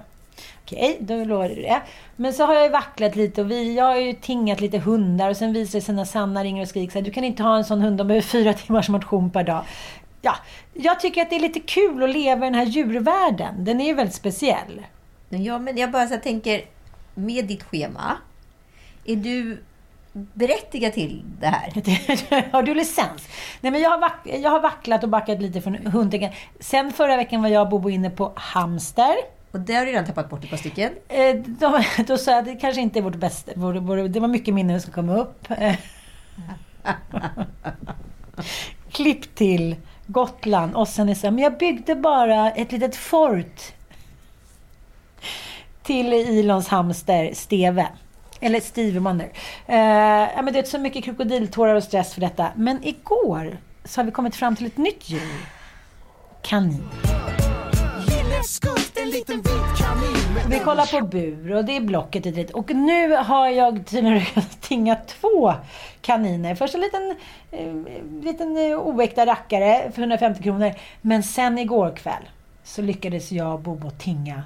[0.65, 1.83] Okej, då lovar du det.
[2.17, 5.31] Men så har jag ju vacklat lite och vi, jag har ju tingat lite hundar
[5.31, 7.43] och sen visar det sig när Sanna ringer och skriker så här, du kan inte
[7.43, 9.65] ha en sån hund, de behöver fyra timmars motion per dag.
[10.23, 10.37] Ja,
[10.75, 13.65] jag tycker att det är lite kul att leva i den här djurvärlden.
[13.65, 14.87] Den är ju väldigt speciell.
[15.29, 16.65] Ja, men jag bara så tänker,
[17.15, 18.17] med ditt schema,
[19.05, 19.59] är du
[20.15, 21.73] berättigad till det här?
[22.53, 23.29] har du licens?
[23.61, 26.33] Nej, men jag har, vack, jag har vacklat och backat lite från hundtänken.
[26.61, 29.15] Sen förra veckan var jag och Bobo inne på hamster.
[29.51, 30.93] Och det har du redan tappat bort ett par stycken.
[31.09, 33.53] Eh, Då, då sa jag att det kanske inte är vårt bästa.
[33.55, 35.49] Vår, vår, det var mycket minnen som kom upp.
[38.91, 40.75] Klipp till Gotland.
[40.75, 43.63] Och sen är så här, men jag byggde bara ett litet fort
[45.83, 47.89] till Ilons hamster Steve.
[48.41, 49.33] Eller Stevie Wonder.
[49.67, 49.77] Eh,
[50.37, 52.49] ja, men det är så mycket krokodiltårar och stress för detta.
[52.57, 55.47] Men igår så har vi kommit fram till ett nytt djur.
[56.43, 56.89] Kanin.
[60.49, 62.51] Vi kollar på bur och det är Blocket och dit.
[62.51, 64.23] Och nu har jag tydligen
[64.61, 65.55] tingat två
[66.01, 66.55] kaniner.
[66.55, 67.17] Först en liten,
[67.51, 67.75] eh,
[68.23, 70.75] liten eh, oäkta rackare för 150 kronor.
[71.01, 72.29] Men sen igår kväll
[72.65, 74.43] så lyckades jag och Bobo tinga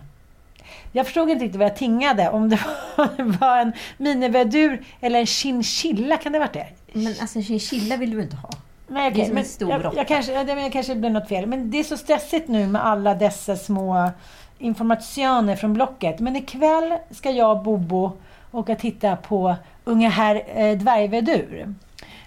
[0.92, 2.31] jag förstod inte riktigt vad jag tingade.
[2.31, 2.61] Om det
[3.40, 6.16] var en minivedur eller en chinchilla.
[6.16, 6.66] Kan det ha varit det?
[6.92, 8.50] Men alltså en chinchilla vill du inte ha?
[8.88, 11.28] Nej, Det är som men en stor jag, jag, kanske, jag, jag kanske blev något
[11.28, 11.46] fel.
[11.46, 14.11] Men det är så stressigt nu med alla dessa små
[14.59, 16.20] informationer från Blocket.
[16.20, 18.12] Men ikväll ska jag och Bobo
[18.52, 19.54] åka och titta på
[19.85, 21.74] unga herr eh, dvärgvedur.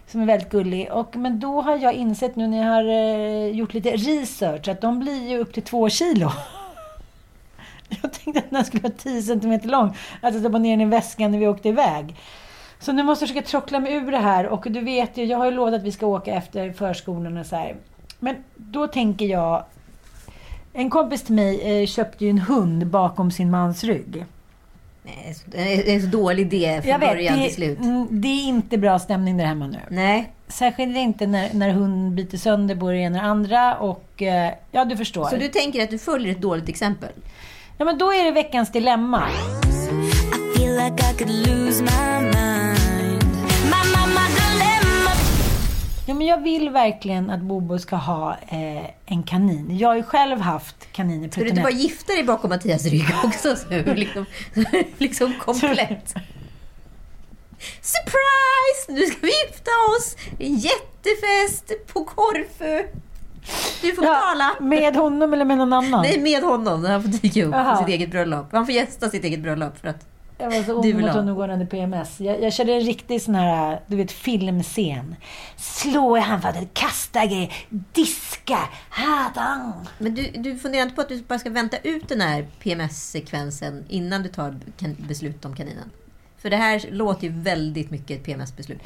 [0.07, 0.91] Som är väldigt gullig.
[0.91, 4.81] Och, men då har jag insett nu när jag har eh, gjort lite research att
[4.81, 6.31] de blir ju upp till två kilo.
[8.01, 9.87] Jag tänkte att den skulle vara 10 centimeter lång.
[10.21, 12.15] Att jag stoppade ner den i väskan när vi åkte iväg.
[12.79, 14.47] Så nu måste jag försöka trockla mig ur det här.
[14.47, 17.45] Och du vet ju, jag har ju lovat att vi ska åka efter förskolan och
[17.45, 17.75] så här.
[18.19, 19.63] Men då tänker jag...
[20.73, 24.25] En kompis till mig eh, köpte ju en hund bakom sin mans rygg.
[25.03, 27.79] Nej, det är en så dålig idé från Jag vet, början det, till slut.
[27.79, 29.79] mm, det är inte bra stämning där hemma nu.
[29.89, 33.77] Nej, Särskilt inte när, när hunden biter sönder både det ena och andra.
[33.77, 35.25] Och eh, ja, du förstår.
[35.25, 37.09] så du tänker att du följer ett dåligt exempel?
[37.81, 39.27] Ja, men då är det veckans dilemma.
[44.57, 44.87] like.
[46.07, 49.77] Ja, men jag vill verkligen att Bobo ska ha eh, en kanin.
[49.77, 51.29] Jag har ju själv haft kaniner.
[51.29, 53.55] Ska du inte bara gifta dig bakom Mattias rygg också?
[53.55, 54.25] Så liksom,
[54.97, 56.13] liksom komplett.
[57.81, 58.87] Surprise!
[58.87, 60.15] Nu ska vi gifta oss!
[60.39, 62.87] En jättefest på Korfu.
[63.81, 64.55] Du får betala.
[64.59, 66.01] med honom eller med någon annan?
[66.01, 66.85] Nej, med honom.
[66.85, 67.75] Han får dyka upp Jaha.
[67.75, 68.47] på sitt eget bröllop.
[68.51, 69.77] Han får gästa sitt eget bröllop.
[69.77, 70.05] För att...
[70.37, 72.19] Jag var så vill mot honom gående PMS.
[72.19, 75.15] Jag, jag körde en riktig sån här, du vet, filmscen.
[75.57, 79.73] Slå i handfatet, kasta grejer, diska, hatan.
[79.97, 83.85] Men du, du funderar inte på att du bara ska vänta ut den här PMS-sekvensen
[83.89, 84.55] innan du tar
[85.07, 85.91] beslut om kaninen?
[86.37, 88.81] För det här låter ju väldigt mycket ett PMS-beslut.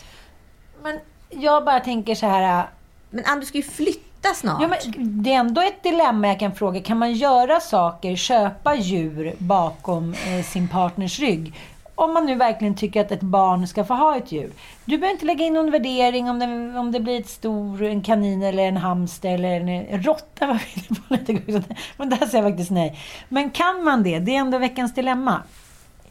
[0.83, 2.69] Men jag bara tänker så här.
[3.09, 4.61] Men Ann, du ska ju flytta snart.
[4.61, 6.81] Ja, men det är ändå ett dilemma jag kan fråga.
[6.81, 11.53] Kan man göra saker, köpa djur bakom eh, sin partners rygg?
[11.95, 14.51] Om man nu verkligen tycker att ett barn ska få ha ett djur.
[14.85, 18.01] Du behöver inte lägga in någon värdering om det, om det blir ett stor, en
[18.01, 20.47] kanin eller en hamster eller en, en råtta.
[20.47, 21.63] var vi inne på lite grann.
[21.97, 22.99] Men där säger jag faktiskt nej.
[23.29, 24.19] Men kan man det?
[24.19, 25.41] Det är ändå veckans dilemma.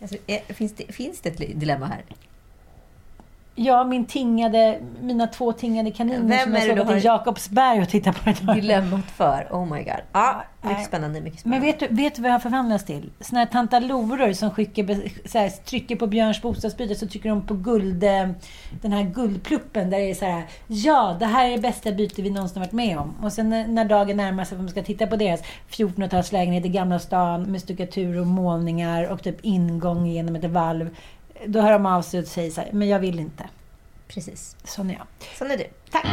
[0.02, 0.16] Alltså,
[0.48, 2.02] finns, det, finns det ett dilemma här?
[3.56, 7.88] Ja, min tingade, mina två tingade kaniner Vem som jag det såg har- Jakobsberg och
[7.88, 8.54] tittade på ett tag.
[8.56, 9.48] Dilemmat för.
[9.50, 9.92] Oh my god.
[10.12, 11.20] Ja, mycket spännande.
[11.20, 11.66] Mycket Men spännande.
[11.66, 13.10] vet du, vet du vad jag har förvandlats till?
[13.20, 14.84] Såna här tantaloror som skickar,
[15.28, 18.28] så här, trycker på Björns bostadsbyte så trycker de på guld, eh,
[18.82, 22.22] den här guldpluppen där det är så här Ja, det här är det bästa byte
[22.22, 23.14] vi någonsin varit med om.
[23.22, 25.40] Och sen när, när dagen närmar sig för man ska titta på deras
[25.70, 30.90] 1400-talslägenhet i Gamla stan med stuckatur och målningar och typ ingång genom ett valv.
[31.46, 33.44] Då hör de av sig och säger så här, men jag vill inte.
[34.08, 34.56] Precis.
[34.64, 35.06] Sån är jag.
[35.38, 35.64] Sån är du.
[35.90, 36.06] Tack.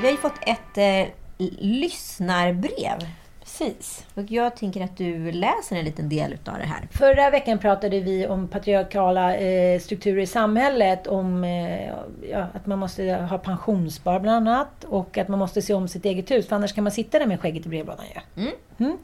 [0.00, 1.12] Vi har ju fått ett eh,
[1.58, 2.98] lyssnarbrev.
[3.40, 4.06] Precis.
[4.14, 6.88] Och jag tänker att du läser en liten del utav det här.
[6.90, 11.06] Förra veckan pratade vi om patriarkala eh, strukturer i samhället.
[11.06, 11.88] Om eh,
[12.30, 14.84] ja, att man måste ha pensionsspar bland annat.
[14.84, 16.48] Och att man måste se om sitt eget hus.
[16.48, 18.42] För annars kan man sitta där med skägget i brevlådan ju.
[18.42, 18.54] Mm.
[18.78, 18.98] Mm.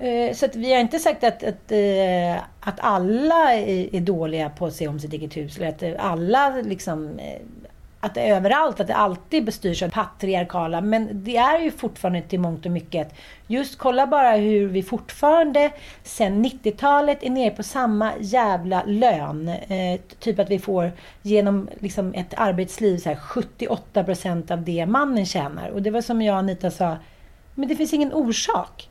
[0.00, 4.66] Eh, så att vi har inte sagt att, att, eh, att alla är, dåliga på
[4.66, 5.58] att se om sitt eget hus.
[5.58, 7.20] Eller att eh, alla liksom...
[8.02, 10.80] Att det är överallt, att det alltid bestyrs av patriarkala.
[10.80, 13.14] Men det är ju fortfarande till mångt och mycket.
[13.46, 15.70] Just kolla bara hur vi fortfarande
[16.02, 19.48] sen 90-talet är nere på samma jävla lön.
[19.48, 25.26] Eh, typ att vi får genom liksom ett arbetsliv så här 78% av det mannen
[25.26, 25.68] tjänar.
[25.68, 26.96] Och det var som jag och Anita sa,
[27.54, 28.89] men det finns ingen orsak.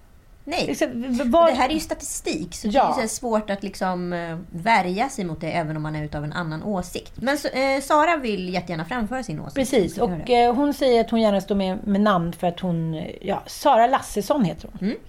[0.50, 0.66] Nej.
[0.68, 0.88] Liksom,
[1.32, 2.90] vad- Det här är ju statistik, så det Ja.
[2.90, 6.04] är så här svårt att liksom eh, värja sig mot det även om man är
[6.04, 7.14] utav en annan åsikt.
[7.16, 9.56] Men eh, Sara vill jättegärna framföra sin åsikt.
[9.56, 10.42] Precis, och det.
[10.44, 13.44] eh, hon säger att hon gärna står med, med namn för att hon, eh, ja,
[13.48, 14.88] Sara Lassesson heter hon.
[14.88, 15.00] Mm.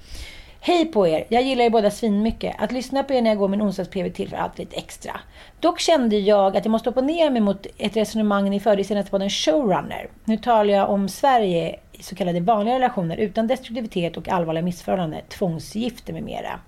[0.63, 1.25] Hej på er!
[1.29, 2.55] Jag gillar er båda svinmycket.
[2.59, 5.21] Att lyssna på er när jag går min onsdags-PV tillför alltid lite extra.
[5.61, 9.11] Dock kände jag att jag måste opponera mig mot ett resonemang ni förde i senaste
[9.11, 10.09] podden Showrunner.
[10.25, 16.13] Nu talar jag om Sverige så kallade vanliga relationer utan destruktivitet och allvarliga missförhållanden, tvångsgifte
[16.13, 16.61] med mera.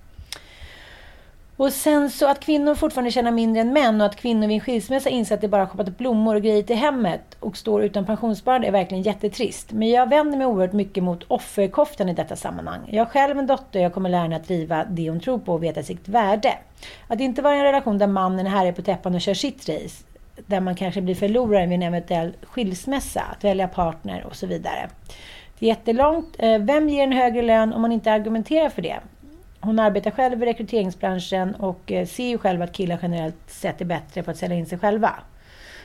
[1.56, 4.60] Och sen så att kvinnor fortfarande tjänar mindre än män och att kvinnor vid en
[4.60, 8.66] skilsmässa inser att det bara shoppat blommor och grejer till hemmet och står utan pensionssparande
[8.66, 9.72] är verkligen jättetrist.
[9.72, 12.80] Men jag vänder mig oerhört mycket mot offerkoftan i detta sammanhang.
[12.90, 15.38] Jag har själv en dotter och jag kommer lära henne att driva det hon tror
[15.38, 16.58] på och veta sitt värde.
[17.08, 19.68] Att inte vara i en relation där mannen är herre på täppan och kör sitt
[19.68, 20.04] race.
[20.36, 23.20] Där man kanske blir förlorare vid en eventuell skilsmässa.
[23.20, 24.88] Att välja partner och så vidare.
[25.58, 26.36] Det är jättelångt.
[26.38, 29.00] Eh, vem ger en högre lön om man inte argumenterar för det?
[29.60, 33.84] Hon arbetar själv i rekryteringsbranschen och eh, ser ju själv att killar generellt sett är
[33.84, 35.14] bättre på att sälja in sig själva.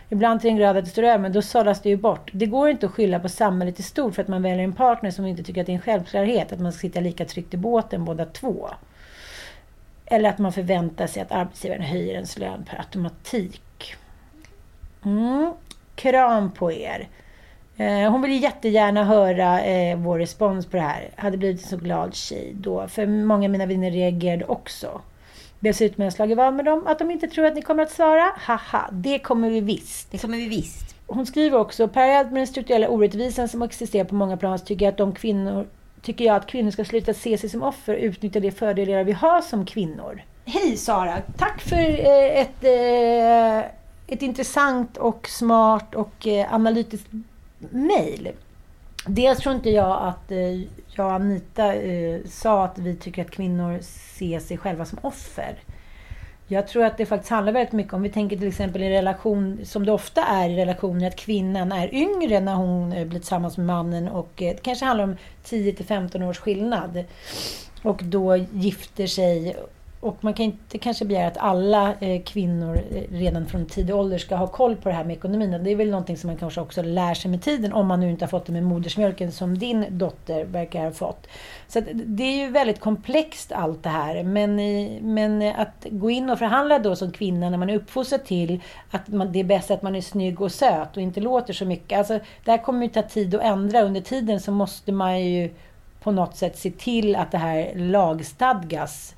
[0.10, 2.30] Ibland till en grad att det står över, men då sållas det ju bort.
[2.34, 5.12] Det går inte att skylla på samhället i stort för att man väljer en partner
[5.12, 7.58] som inte tycker att det är en självklarhet att man ska sitta lika tryggt i
[7.58, 8.70] båten båda två.
[10.06, 13.96] Eller att man förväntar sig att arbetsgivaren höjer ens lön per automatik.
[15.08, 15.52] Mm.
[15.96, 17.08] Kram på er.
[17.78, 21.10] Eh, Hon vill jättegärna höra eh, vår respons på det här.
[21.16, 22.88] Hade blivit en så glad tjej då.
[22.88, 25.02] För många av mina vänner reagerade också.
[25.60, 27.92] Dessutom har jag slagit vad med dem att de inte tror att ni kommer att
[27.92, 28.32] svara.
[28.38, 30.12] Haha, det kommer vi visst.
[30.12, 30.96] Det kommer vi visst.
[31.08, 34.86] Hon skriver också, parallellt med den strukturella orättvisan som existerar på många plan så tycker
[34.86, 35.68] jag att de kvinnor
[36.02, 39.12] tycker jag att kvinnor ska sluta se sig som offer och utnyttja de fördelar vi
[39.12, 40.22] har som kvinnor.
[40.46, 41.18] Hej Sara!
[41.38, 43.70] Tack för eh, ett, eh,
[44.08, 47.08] ett intressant och smart och eh, analytiskt
[47.60, 48.32] mejl.
[49.06, 53.32] Dels tror inte jag att eh, jag och Anita eh, sa att vi tycker att
[53.32, 53.80] kvinnor
[54.18, 55.56] ser sig själva som offer.
[56.48, 59.60] Jag tror att det faktiskt handlar väldigt mycket om, vi tänker till exempel i relation,
[59.66, 63.66] som det ofta är i relationer, att kvinnan är yngre när hon blir tillsammans med
[63.66, 67.04] mannen och det kanske handlar om 10 till 15 års skillnad.
[67.84, 69.56] Och då gifter sig.
[70.00, 74.18] Och man kan inte kanske begära att alla eh, kvinnor eh, redan från tidig ålder
[74.18, 75.64] ska ha koll på det här med ekonomin.
[75.64, 78.10] Det är väl någonting som man kanske också lär sig med tiden om man nu
[78.10, 81.28] inte har fått det med modersmjölken som din dotter verkar ha fått.
[81.68, 84.24] Så att det är ju väldigt komplext allt det här.
[84.24, 88.26] Men, eh, men att gå in och förhandla då som kvinna när man är uppfostrad
[88.26, 91.54] till att man, det är bäst att man är snygg och söt och inte låter
[91.54, 91.98] så mycket.
[91.98, 93.82] Alltså, det här kommer ju ta tid att ändra.
[93.82, 95.50] Under tiden så måste man ju
[96.08, 99.16] på något sätt se till att det här lagstadgas.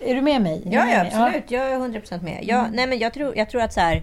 [0.00, 0.62] Är du med mig?
[0.64, 1.50] Ja, ja absolut.
[1.50, 2.44] Jag är 100% med.
[2.44, 4.02] Jag, nej, men jag, tror, jag tror att så här,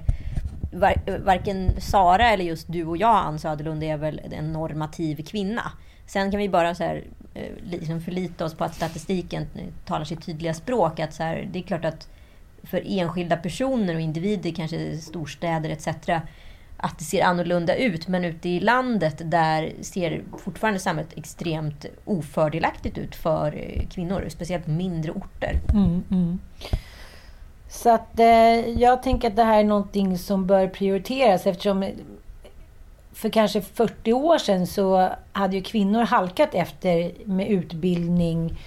[0.71, 5.71] var, varken Sara eller just du och jag, Ann Söderlund, är väl en normativ kvinna.
[6.07, 10.05] Sen kan vi bara så här, eh, liksom förlita oss på att statistiken eh, talar
[10.05, 10.99] sitt tydliga språk.
[10.99, 12.07] Att så här, det är klart att
[12.63, 15.87] för enskilda personer och individer, kanske storstäder etc.
[16.83, 18.07] Att det ser annorlunda ut.
[18.07, 24.25] Men ute i landet där ser fortfarande samhället extremt ofördelaktigt ut för eh, kvinnor.
[24.29, 25.59] Speciellt på mindre orter.
[25.73, 26.39] Mm, mm.
[27.69, 31.89] Så att eh, jag tänker att det här är någonting som bör prioriteras eftersom eh,
[33.13, 38.57] för kanske 40 år sedan så hade ju kvinnor halkat efter med utbildning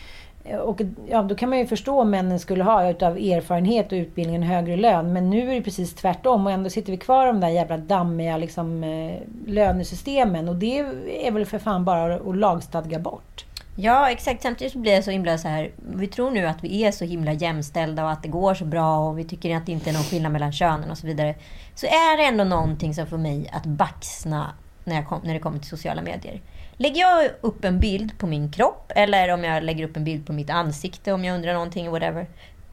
[0.49, 3.97] Eh, och ja, då kan man ju förstå om männen skulle ha utav erfarenhet och
[3.97, 5.13] utbildning en högre lön.
[5.13, 7.77] Men nu är det precis tvärtom och ändå sitter vi kvar i de där jävla
[7.77, 10.49] dammiga liksom, eh, lönesystemen.
[10.49, 10.79] Och det
[11.27, 13.45] är väl för fan bara att lagstadga bort.
[13.79, 14.43] Ja, exakt.
[14.43, 15.71] Samtidigt så blir jag så himla så här.
[15.95, 18.99] Vi tror nu att vi är så himla jämställda och att det går så bra
[18.99, 21.35] och vi tycker att det inte är någon skillnad mellan könen och så vidare.
[21.75, 24.53] Så är det ändå någonting som får mig att baxna
[24.85, 26.41] när, jag kom, när det kommer till sociala medier.
[26.77, 30.27] Lägger jag upp en bild på min kropp eller om jag lägger upp en bild
[30.27, 32.27] på mitt ansikte om jag undrar någonting, whatever.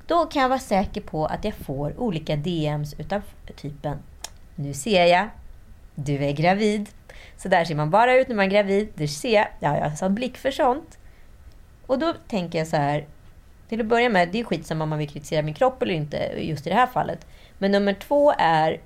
[0.07, 3.21] Då kan jag vara säker på att jag får olika DMs utav
[3.55, 3.97] typen
[4.55, 5.29] Nu ser jag,
[5.95, 6.89] du är gravid.
[7.37, 8.89] Så där ser man bara ut när man är gravid.
[8.95, 9.47] ”Du ser jag.
[9.59, 10.97] Ja, jag har blick för sånt.
[11.87, 13.07] Och då tänker jag så här.
[13.69, 16.17] Till att börja med, det är skitsamma om man vill kritisera min kropp eller inte
[16.37, 17.27] just i det här fallet.
[17.57, 18.81] Men nummer två är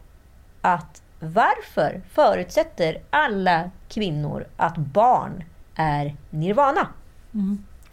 [0.62, 5.43] att varför förutsätter alla kvinnor att barn
[5.75, 6.88] är nirvana?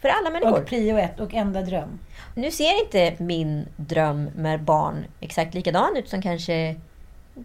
[0.00, 0.60] För alla människor.
[0.60, 1.98] Och prio ett och enda dröm.
[2.34, 6.76] Nu ser inte min dröm med barn exakt likadan ut som kanske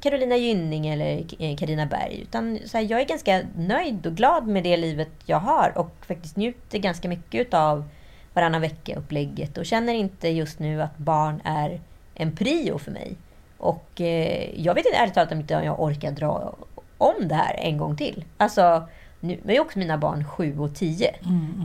[0.01, 1.23] Carolina Gynning eller
[1.57, 2.19] Karina Berg.
[2.21, 5.95] Utan så här, jag är ganska nöjd och glad med det livet jag har och
[6.07, 7.89] faktiskt njuter ganska mycket av
[8.33, 11.81] varannan vecka-upplägget och känner inte just nu att barn är
[12.13, 13.15] en prio för mig.
[13.59, 16.55] Och eh, jag vet inte ärligt talat om inte jag orkar dra
[16.97, 18.25] om det här en gång till.
[18.37, 18.87] Alltså,
[19.19, 21.15] nu är ju också mina barn 7 och 10.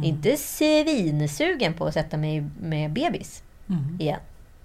[0.05, 3.43] Inte svinsugen på att sätta mig med bebis
[3.99, 4.21] igen,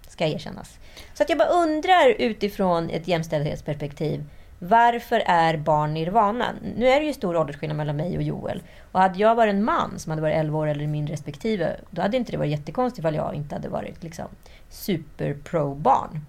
[0.08, 0.80] ska erkännas.
[1.14, 4.24] Så att jag bara undrar utifrån ett jämställdhetsperspektiv.
[4.60, 6.46] Varför är barn nirvana?
[6.78, 8.62] Nu är det ju stor åldersskillnad mellan mig och Joel.
[8.92, 12.02] Och hade jag varit en man som hade varit 11 år eller min respektive, då
[12.02, 14.26] hade inte det varit jättekonstigt ifall jag inte hade varit liksom,
[14.70, 16.26] super pro-barn.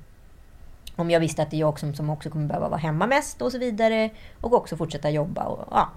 [1.00, 3.42] Om jag visste att det är jag som, som också kommer behöva vara hemma mest
[3.42, 4.10] och så vidare.
[4.40, 5.44] Och också fortsätta jobba.
[5.44, 5.88] Och, ja.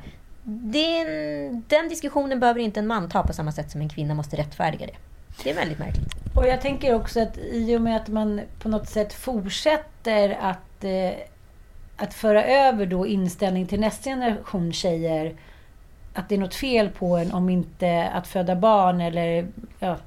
[0.43, 4.37] den, den diskussionen behöver inte en man ta på samma sätt som en kvinna måste
[4.37, 4.95] rättfärdiga det.
[5.43, 6.13] Det är väldigt märkligt.
[6.35, 10.83] Och jag tänker också att i och med att man på något sätt fortsätter att,
[10.83, 11.11] eh,
[11.97, 15.35] att föra över då inställning till nästa generation tjejer
[16.13, 19.47] att det är något fel på en om inte att föda barn eller
[19.79, 19.97] ja,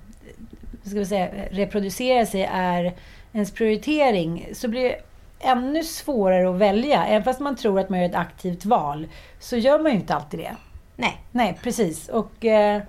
[0.85, 2.95] ska vi säga, reproducera sig är
[3.37, 5.01] ens prioritering så blir det
[5.41, 7.07] ännu svårare att välja.
[7.07, 9.09] Även fast man tror att man gör ett aktivt val
[9.41, 10.57] så gör man ju inte alltid det.
[10.97, 11.21] Nej.
[11.33, 12.09] Nej, precis.
[12.09, 12.83] Och eh,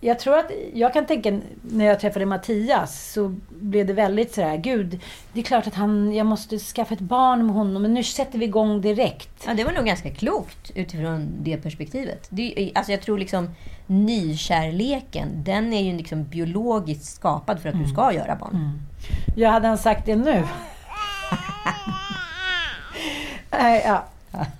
[0.00, 4.56] jag tror att, jag kan tänka när jag träffade Mattias så blev det väldigt sådär,
[4.56, 5.00] gud,
[5.32, 8.38] det är klart att han, jag måste skaffa ett barn med honom, men nu sätter
[8.38, 9.44] vi igång direkt.
[9.46, 12.26] Ja, det var nog ganska klokt utifrån det perspektivet.
[12.30, 13.50] Det, alltså jag tror liksom
[13.86, 18.82] nykärleken, den är ju liksom biologiskt skapad för att du ska göra barn.
[19.36, 20.42] Ja, hade han sagt det nu?
[23.50, 24.04] Nej, ja.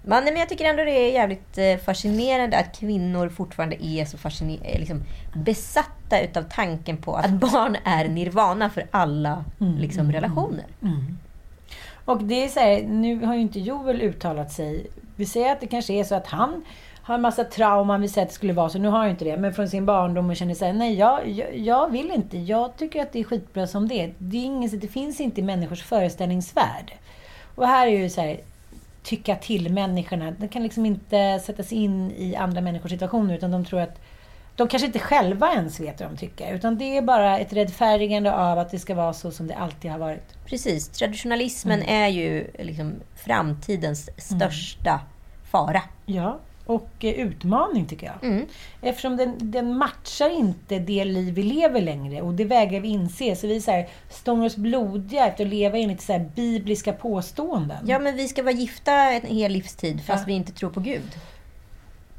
[0.03, 4.17] Men, men jag tycker ändå det är jävligt eh, fascinerande att kvinnor fortfarande är så
[4.19, 5.03] fasciner- eh, liksom,
[5.35, 10.65] besatta utav tanken på att barn är nirvana för alla liksom, relationer.
[12.05, 14.87] Och det är så här, nu har ju inte Joel uttalat sig.
[15.17, 16.65] Vi säger att det kanske är så att han
[17.05, 19.11] har en massa trauman, vi säger att det skulle vara så, nu har han ju
[19.11, 22.39] inte det, men från sin barndom och känner såhär, nej jag, jag, jag vill inte,
[22.39, 24.15] jag tycker att det är skitbra som det är.
[24.19, 26.93] Det, är ingen, det finns inte i människors föreställningsvärld.
[27.55, 28.41] Och här är ju så här,
[29.03, 33.51] tycka till människorna, de kan liksom inte sätta sig in i andra människors situationer, utan
[33.51, 34.01] de tror att
[34.57, 38.35] de kanske inte själva ens vet vad de tycker, utan det är bara ett rättfärdigande
[38.35, 40.35] av att det ska vara så som det alltid har varit.
[40.47, 40.89] Precis.
[40.89, 45.01] Traditionalismen är ju liksom framtidens största
[45.51, 45.83] fara.
[46.07, 48.31] Ja, och eh, utmaning tycker jag.
[48.31, 48.47] Mm.
[48.83, 53.37] Eftersom den, den matchar inte det liv vi lever längre och det vägrar vi inse.
[53.37, 57.79] Så vi så här, stångar oss blodiga efter att leva enligt så här bibliska påståenden.
[57.87, 60.27] Ja, men vi ska vara gifta en hel livstid fast Ja.
[60.27, 61.19] vi inte tror på Gud.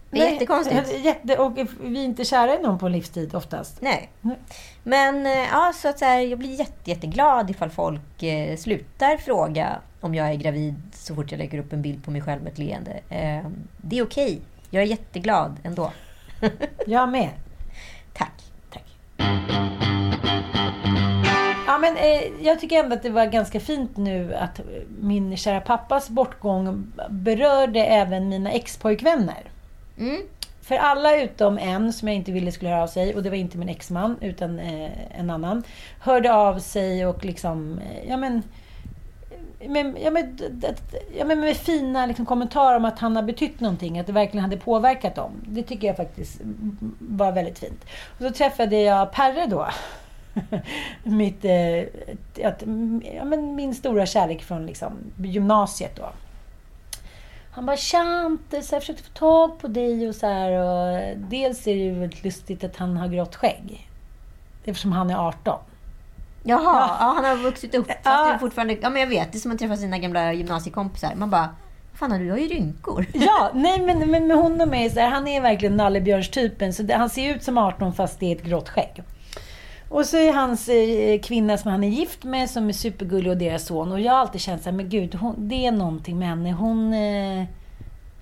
[0.10, 1.00] Det är jättekonstigt.
[1.04, 3.82] Jätte, och vi är inte kära i någon på livstid oftast.
[3.82, 4.10] Nej.
[4.22, 4.38] Nej.
[4.88, 9.18] Men eh, ja, så att så här, jag blir jätte, jätteglad ifall folk eh, slutar
[9.18, 12.44] fråga om jag är gravid så fort jag lägger upp en bild på mig själv
[12.44, 13.00] med ett leende.
[13.10, 14.42] Eh, det är okej.
[14.70, 15.92] Jag är jätteglad ändå.
[16.88, 17.30] Jag med.
[18.14, 18.44] Tack.
[18.74, 18.84] Tack.
[21.68, 24.62] Ja, men, eh, jag tycker ändå att det var ganska fint nu att
[25.02, 29.52] min kära pappas bortgång berörde även mina expojkvänner.
[29.98, 30.22] Mm.
[30.66, 33.38] För alla utom en som jag inte ville skulle höra av sig, och det var
[33.38, 35.64] inte min exman utan eh, en annan,
[36.00, 38.44] hörde av sig och liksom, eh, ja men,
[39.60, 40.42] eh, med, ja, med,
[41.18, 44.44] ja, men med fina liksom, kommentarer om att han har betytt någonting, att det verkligen
[44.44, 45.32] hade påverkat dem.
[45.48, 46.42] Det tycker jag faktiskt
[47.00, 47.86] var väldigt fint.
[48.18, 49.68] Och så träffade jag Perre då.
[51.04, 52.64] Mitt, eh, att,
[53.16, 56.10] ja, men min stora kärlek från liksom, gymnasiet då.
[57.56, 60.52] Han bara Tjante, så jag försökte få tag på dig och så här.
[60.52, 63.90] Och dels är det ju väldigt lustigt att han har grått skägg.
[64.66, 65.60] eftersom han är 18.
[66.44, 67.14] Jaha, ja.
[67.16, 67.88] han har vuxit upp.
[67.88, 68.26] Fast Ja.
[68.26, 71.16] det är fortfarande, ja men jag vet, det är som att träffa sina gamla gymnasiekompisar.
[71.16, 71.50] Man bara,
[71.94, 73.06] fan du har ju rynkor.
[73.14, 76.74] Ja, nej men, men med honom är så här, han är verkligen nallebjörnstypen.
[76.74, 79.04] Så det, han ser ut som 18 fast det är ett grått skägg.
[79.96, 83.38] Och så är hans eh, kvinna som han är gift med som är supergullig och
[83.38, 83.92] deras son.
[83.92, 86.52] Och jag har alltid känt så här, men gud, hon, det är någonting med henne.
[86.52, 87.44] Hon, eh,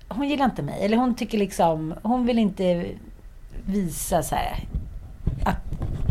[0.08, 0.84] hon gillar inte mig.
[0.84, 2.86] Eller hon tycker liksom, hon vill inte
[3.66, 4.64] visa så här
[5.44, 5.56] att,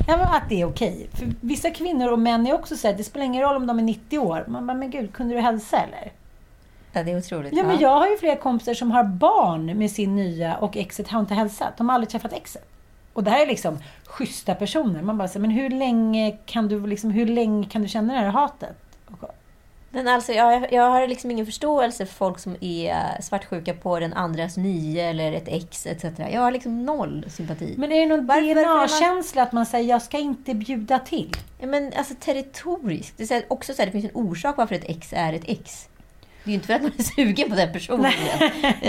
[0.08, 1.08] ja, att det är okej.
[1.14, 3.80] För vissa kvinnor och män är också så här, det spelar ingen roll om de
[3.80, 4.46] är 90 år.
[4.48, 6.12] Man bara, men gud, kunde du hälsa eller?
[6.94, 7.54] Ja, det är otroligt.
[7.54, 11.08] Ja, men jag har ju flera kompisar som har barn med sin nya och exet
[11.08, 11.78] har inte hälsat.
[11.78, 12.73] De har aldrig träffat exet.
[13.14, 15.02] Och det här är liksom schyssta personer.
[15.02, 18.20] Man bara säger, men hur länge kan du liksom, hur länge kan du känna det
[18.20, 18.76] här hatet?
[19.96, 24.14] Men alltså, jag, jag har liksom ingen förståelse för folk som är svartsjuka på den
[24.14, 26.04] andras nye eller ett ex etc.
[26.32, 27.76] Jag har liksom noll sympati.
[27.78, 31.36] Men är det någon är man- DNA-känsla att man säger, jag ska inte bjuda till?
[31.60, 33.18] Ja, men alltså territoriskt.
[33.18, 35.88] Det är också så här, det finns en orsak varför ett ex är ett ex.
[36.44, 38.12] Det är ju inte för att man är sugen på den personen.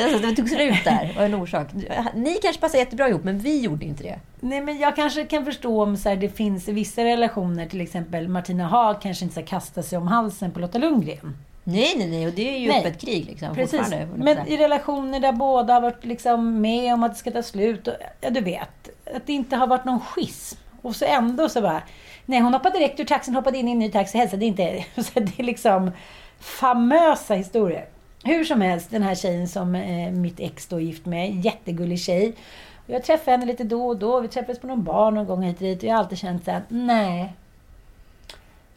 [0.03, 1.13] alltså, det tog slut där.
[1.17, 1.69] var en orsak.
[2.15, 4.19] Ni kanske passar jättebra ihop, men vi gjorde inte det.
[4.41, 8.29] Nej, men jag kanske kan förstå om så här, det finns vissa relationer, till exempel
[8.29, 11.37] Martina Haag kanske inte ska kasta sig om halsen på Lotta Lundgren.
[11.65, 12.27] Nej, nej, nej.
[12.27, 12.79] Och det är ju Nej.
[12.79, 13.55] öppet krig liksom.
[13.55, 13.93] Precis.
[14.17, 17.89] Men i relationer där båda har varit liksom med om att det ska ta slut.
[17.89, 18.89] Och, ja, du vet.
[19.15, 20.59] Att det inte har varit någon schism.
[20.83, 21.83] Och så ändå så bara...
[22.27, 24.85] Nej, hon hoppade direkt ur taxin, hoppade in i en ny taxi, hälsade inte.
[24.97, 25.91] Så det är liksom
[26.45, 27.87] famösa historier.
[28.25, 32.01] Hur som helst, den här tjejen som eh, mitt ex då är gift med, jättegullig
[32.01, 32.35] tjej.
[32.87, 34.21] Jag träffar henne lite då och då.
[34.21, 35.79] Vi träffades på någon bar någon gång hit och dit.
[35.79, 37.33] Och jag har alltid känt att nej.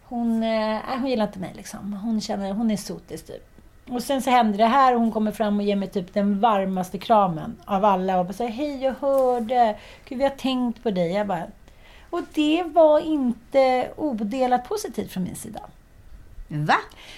[0.03, 1.93] Hon, eh, hon gillar inte mig liksom.
[1.93, 3.49] Hon känner, hon är sotis typ.
[3.89, 6.39] Och sen så händer det här och hon kommer fram och ger mig typ den
[6.39, 10.91] varmaste kramen av alla och bara säger hej jag hörde, gud vi har tänkt på
[10.91, 11.11] dig.
[11.11, 11.43] Jag bara,
[12.09, 15.59] och det var inte odelat positivt från min sida.
[16.47, 16.75] Va?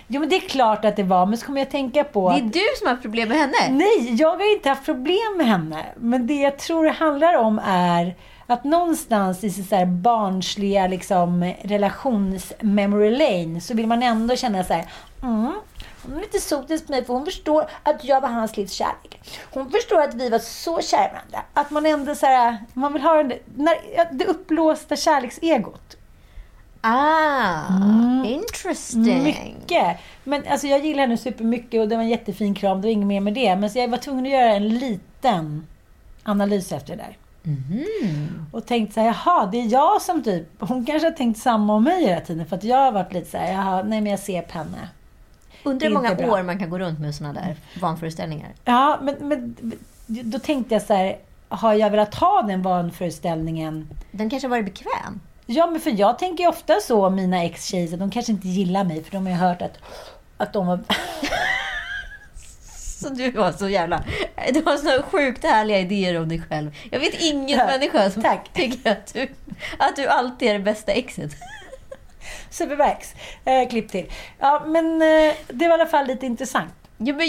[0.07, 2.29] Jo men det är klart att det var, men så kommer jag att tänka på
[2.29, 3.69] Det att är du som har haft problem med henne?
[3.69, 5.85] Nej, jag har inte haft problem med henne.
[5.97, 8.15] Men det jag tror det handlar om är
[8.47, 14.73] att någonstans i så här barnsliga liksom, relations-memory lane så vill man ändå känna så
[14.73, 14.85] här,
[15.21, 15.53] mm,
[16.03, 19.37] hon är lite sotis på mig för hon förstår att jag var hans livs kärlek.
[19.53, 21.41] Hon förstår att vi var så kära varandra.
[21.53, 23.75] Att man ändå så här, man vill ha den, när,
[24.11, 25.98] det uppblåsta kärleksegot.
[26.81, 28.25] Ah, Mm.
[28.25, 29.23] interesting.
[29.23, 29.97] Mycket.
[30.23, 32.81] Men alltså, jag gillar henne supermycket och det var en jättefin kram.
[32.81, 33.55] Det var inget mer med det.
[33.55, 35.67] Men så jag var tvungen att göra en liten
[36.23, 37.17] analys efter det där.
[37.43, 38.45] Mhm.
[38.53, 40.47] Och tänkt så här, jaha, det är jag som typ...
[40.59, 42.45] Hon kanske har tänkt samma om mig hela tiden.
[42.45, 44.89] För att jag har varit lite så här, jaha, nej men jag ser på henne.
[45.63, 46.31] Undrar hur många bra.
[46.31, 48.49] år man kan gå runt med såna där vanföreställningar.
[48.65, 49.55] Ja, men, men
[50.07, 51.17] då tänkte jag så här,
[51.49, 53.87] har jag velat ha den vanföreställningen?
[54.11, 55.19] Den kanske har varit bekväm.
[55.51, 58.83] Ja, men för jag tänker ju ofta så om mina ex-tjejer, de kanske inte gillar
[58.83, 59.03] mig.
[59.03, 59.77] För de har ju hört att,
[60.37, 60.79] att de var...
[62.99, 64.03] Så du var så jävla...
[64.53, 66.75] Du har så sjukt härliga idéer om dig själv.
[66.91, 68.53] Jag vet ingen Ja, människa som tack.
[68.53, 69.27] tycker att du,
[69.77, 71.31] att du alltid är det bästa exet.
[72.49, 73.13] Superverks.
[73.45, 74.11] Eh, klipp till.
[74.39, 76.73] Ja, men eh, det var i alla fall lite intressant.
[76.97, 77.27] Ja, men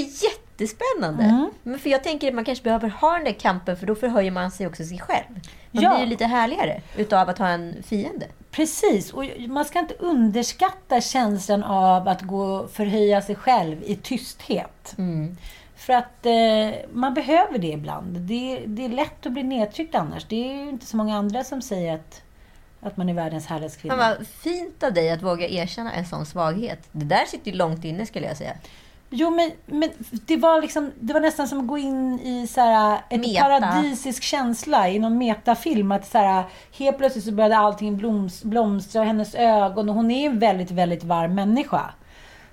[0.60, 1.22] jättespännande.
[1.24, 1.50] Mm.
[1.62, 4.30] Men för jag tänker att man kanske behöver ha den där kampen för då förhöjer
[4.30, 5.24] man sig också sig själv.
[5.70, 5.90] Man Ja.
[5.90, 8.26] blir ju lite härligare utav att ha en fiende.
[8.50, 13.96] Precis, och man ska inte underskatta känslan av att gå och förhöja sig själv i
[13.96, 14.94] tysthet.
[14.98, 15.36] Mm.
[15.76, 18.16] För att eh, man behöver det ibland.
[18.16, 20.24] Det, är- det är lätt att bli nedtryckt annars.
[20.28, 22.22] Det är ju inte så många andra som säger att,
[22.80, 23.96] att man är världens härligaste kvinna.
[23.96, 26.88] Fan vad fint av dig att våga erkänna en sån svaghet.
[26.92, 28.52] Det där sitter ju långt inne skulle jag säga.
[29.12, 32.60] Jo, men, men det, var liksom, det var nästan som att gå in i så
[32.60, 33.40] här, ett Meta.
[33.40, 35.92] paradisisk känsla i någon metafilm.
[35.92, 36.44] Att så här,
[36.78, 39.88] helt plötsligt så började allting bloms, blomstra och hennes ögon.
[39.88, 41.90] Och hon är en väldigt, väldigt varm människa.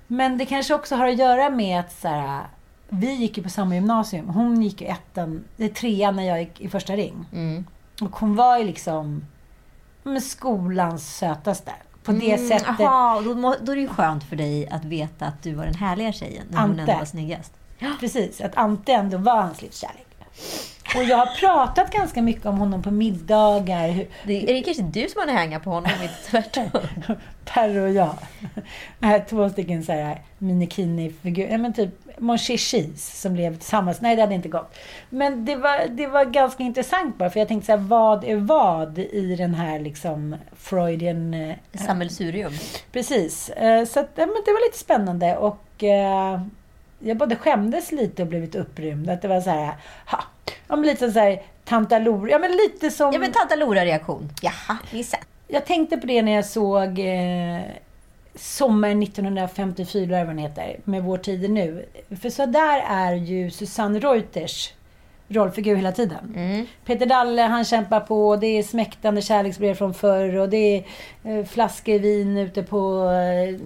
[0.06, 2.46] Men det kanske också har att göra med att så här,
[2.88, 4.28] vi gick ju på samma gymnasium.
[4.28, 7.26] Hon gick ju ettan, eh, trean när jag gick i första ring.
[7.32, 7.66] Mm.
[8.00, 9.24] Och hon var ju liksom
[10.20, 11.72] skolans sötaste.
[12.04, 12.80] På det Mm, sättet.
[12.80, 15.64] Aha, då, må- då är det ju skönt för dig att veta att du var
[15.64, 16.82] den härliga tjejen när hon Ante.
[16.82, 17.52] ändå var snyggast.
[18.00, 20.06] Precis, att Ante ändå var hans livskärlek.
[20.96, 24.06] Och jag har pratat ganska mycket om honom på middagar.
[24.24, 26.70] Det, är det kanske du som har hänga på honom, inte tvärtom?
[27.44, 28.14] Per och jag.
[29.00, 31.50] Här, Två stycken så här minikini-figurer.
[31.50, 34.00] Ja, men typ Mon Chichis som blev tillsammans.
[34.00, 34.78] Nej, det hade inte gått.
[35.10, 37.30] Men det var, det var ganska intressant bara.
[37.30, 41.34] För jag tänkte så här, vad är vad i den här liksom Freudian...
[41.34, 42.52] eh, Sammelsurium.
[42.92, 43.50] Precis.
[43.50, 46.40] Eh, Så att, ja, men det var lite spännande och eh,
[46.98, 49.10] jag både skämdes lite och blev lite upprymd.
[49.10, 49.72] Att det var så här,
[50.06, 50.24] ha,
[50.68, 52.30] ja, men lite så här tantalor.
[52.30, 53.12] Ja men lite som...
[53.12, 54.28] Ja, men tanta Lora-reaktion.
[54.42, 55.20] Jaha, sett.
[55.48, 57.60] jag tänkte på det när jag såg eh,
[58.34, 61.86] Sommaren 1954, eller vad den heter, med Vår tid nu.
[62.20, 64.72] För så där är ju Susanne Reuters
[65.28, 66.34] rollfigur hela tiden.
[66.36, 66.66] Mm.
[66.84, 68.36] Peter Dalle, han kämpar på.
[68.36, 70.84] Det är smäktande kärleksbrev från förr och det är
[71.24, 73.60] eh, flaskor vin ute på eh,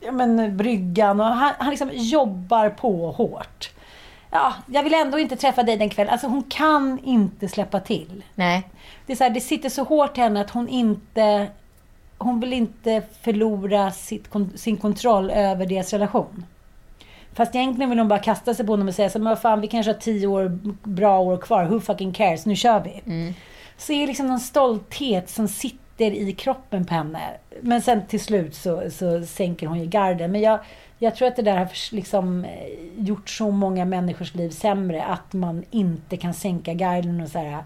[0.00, 1.20] ja, men, bryggan.
[1.20, 3.70] Och han, han liksom jobbar på hårt.
[4.34, 6.12] Ja, jag vill ändå inte träffa dig den kvällen.
[6.12, 8.24] Alltså hon kan inte släppa till.
[8.34, 8.68] Nej.
[9.06, 11.46] Det, är så här, det sitter så hårt i henne att hon inte...
[12.18, 16.44] Hon vill inte förlora sitt, sin kontroll över deras relation.
[17.34, 19.60] Fast egentligen vill hon bara kasta sig på honom och säga så men vad fan,
[19.60, 21.64] vi kanske har tio år, bra år kvar.
[21.64, 22.46] Who fucking cares?
[22.46, 23.02] Nu kör vi.
[23.76, 27.20] Så är det liksom någon stolthet som sitter i kroppen på henne.
[27.60, 30.32] Men sen till slut så, så sänker hon ju garden.
[30.32, 30.58] Men jag,
[30.98, 32.50] jag tror att det där har liksom eh,
[32.96, 35.04] gjort så många människors liv sämre.
[35.04, 37.64] Att man inte kan sänka garden och så här,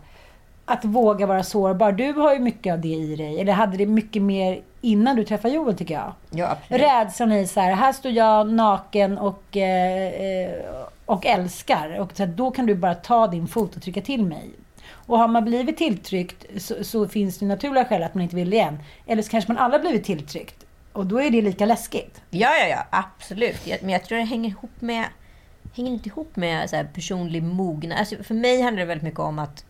[0.64, 1.92] Att våga vara sårbar.
[1.92, 3.40] Du har ju mycket av det i dig.
[3.40, 6.12] Eller hade det mycket mer innan du träffade Joel tycker jag.
[6.30, 6.82] Ja, absolut.
[6.82, 10.52] Rädslan i så här, här står jag naken och, eh, eh,
[11.06, 12.00] och älskar.
[12.00, 14.50] Och så här, då kan du bara ta din fot och trycka till mig.
[14.90, 18.52] Och har man blivit tilltryckt så, så finns det naturliga skäl att man inte vill
[18.52, 18.78] igen.
[19.06, 20.64] Eller så kanske man aldrig blivit tilltryckt.
[20.98, 22.22] Och då är det lika läskigt.
[22.30, 23.66] Ja, ja, ja, absolut.
[23.66, 25.04] Jag- Men jag tror det hänger ihop med...
[25.76, 27.98] Hänger inte ihop med så personlig mognad.
[27.98, 29.64] Alltså för mig handlar det väldigt mycket om att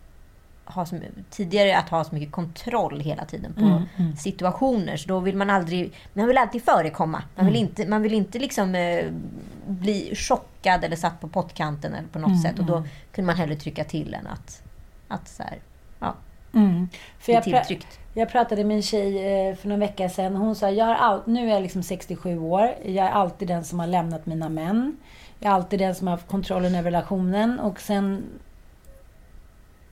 [0.65, 0.99] ha så,
[1.29, 3.59] tidigare att ha så mycket kontroll hela tiden på
[4.17, 4.97] situationer.
[4.97, 5.93] Så då vill man aldrig...
[6.13, 7.23] Man vill alltid förekomma.
[7.35, 9.05] Man vill inte, man vill inte liksom eh,
[9.67, 12.59] bli chockad eller satt på pottkanten eller på något sätt.
[12.59, 14.61] Och då kunde man hellre trycka till än att...
[15.07, 15.57] att så här,
[15.99, 16.15] ja,
[17.19, 17.98] För bli jag, tilltryckt.
[18.13, 20.35] Jag pratade med en tjej eh, för någon vecka sedan.
[20.35, 22.75] Hon sa, jag har all- nu är jag liksom 67 år.
[22.85, 24.97] Jag är alltid den som har lämnat mina män.
[25.39, 27.59] Jag är alltid den som har haft kontrollen över relationen.
[27.59, 28.23] Och sen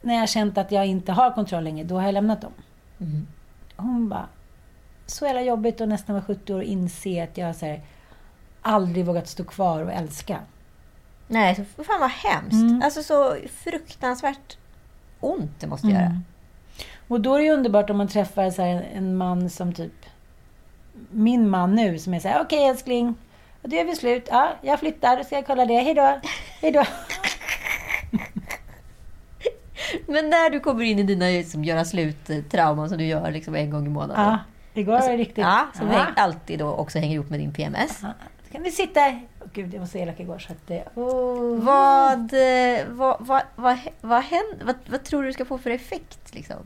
[0.01, 2.51] när jag har känt att jag inte har kontroll längre, då har jag lämnat dem.
[2.99, 3.27] Mm.
[3.75, 4.27] Hon bara,
[5.05, 7.81] så jävla jobbigt att nästan vara 70 år och inse att jag så här,
[8.61, 10.39] aldrig vågat stå kvar och älska.
[11.27, 12.53] Nej, så fan vad hemskt.
[12.53, 12.81] Mm.
[12.83, 14.57] Alltså så fruktansvärt
[15.19, 16.21] ont det måste göra.
[17.07, 20.05] Och då är det ju underbart om man träffar så här, en man som typ
[21.11, 23.15] min man nu som är så här, okej älskling,
[23.61, 24.27] och då gör vi slut.
[24.31, 25.77] Ja, jag flyttar, ska jag kolla det.
[25.79, 26.19] Hej då.
[26.61, 26.83] Hej då.
[30.07, 33.69] Men när du kommer in i dina liksom, göra slut-trauman som du gör liksom, en
[33.69, 34.23] gång i månaden.
[34.25, 34.39] Ja,
[34.73, 35.37] igår var det riktigt.
[35.37, 36.05] Ja, som Ja.
[36.15, 37.99] alltid då också hänger ihop med din PMS.
[38.01, 38.07] Ja,
[38.45, 38.99] Då kan vi sitta...
[39.41, 40.83] Åh gud, jag var så elak igår så att det...
[40.95, 41.63] Oh.
[41.63, 46.33] Vad, eh, vad, vad, vad, vad, händer, vad, vad tror du ska få för effekt?
[46.33, 46.57] Liksom?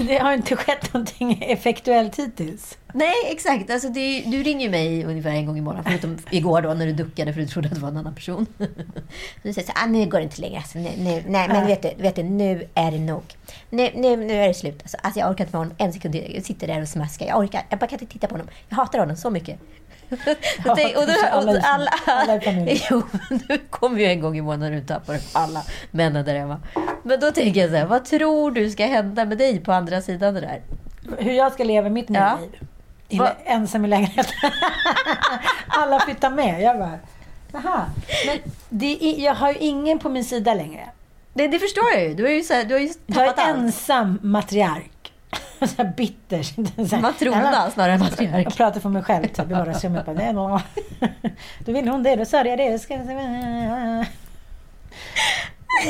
[0.06, 2.78] Det har inte skett någonting effektuellt hittills.
[2.94, 3.70] Nej, exakt.
[3.70, 5.84] Alltså, det, du ringer ju mig ungefär en gång i månaden.
[5.88, 8.46] Förutom igår då när du duckade för du trodde att det var en annan person.
[9.42, 10.56] Du säger så ah, nu går det inte längre.
[10.56, 13.22] Alltså, nu, nu, nej, men vet du, vet du, nu är det nog.
[13.70, 14.82] Nu, nu, nu är det slut.
[14.82, 16.14] Alltså, alltså, jag orkar inte med honom en sekund.
[16.14, 17.26] Jag sitter där och smaskar.
[17.26, 17.62] Jag orkar.
[17.68, 18.48] Jag bara kan inte titta på honom.
[18.68, 19.58] Jag hatar honom så mycket.
[20.64, 22.78] Ja, det, och då, alla och alla, alla i familjen.
[22.90, 23.02] Jo,
[23.48, 26.60] du kommer ju en gång i månaden och tappar alla männen där hemma.
[27.02, 30.00] Men då tänker jag så här, vad tror du ska hända med dig på andra
[30.02, 30.60] sidan det där?
[31.18, 32.38] Hur jag ska leva mitt Ja.
[32.40, 32.68] liv.
[33.08, 34.50] I, Va- ensam i lägenheten.
[35.68, 36.62] Alla flyttar med.
[36.62, 36.98] Jag bara,
[37.52, 37.84] jaha.
[38.26, 38.38] Men
[38.68, 40.88] det är, jag har ju ingen på min sida längre.
[41.34, 42.14] Det, det förstår jag ju.
[42.14, 43.56] Du har ju, så här, du har ju Jag är tappat allt.
[43.58, 44.90] ensam matriark.
[45.60, 46.42] Så här bitter.
[46.88, 48.46] Så här, Matrona snarare än matriark.
[48.46, 50.06] Jag pratar för mig själv typ, i vardagsrummet.
[50.06, 50.60] Bara, "Nej, nå."
[51.58, 52.78] Då vill hon det, då sa jag det.
[52.78, 52.96] Ska...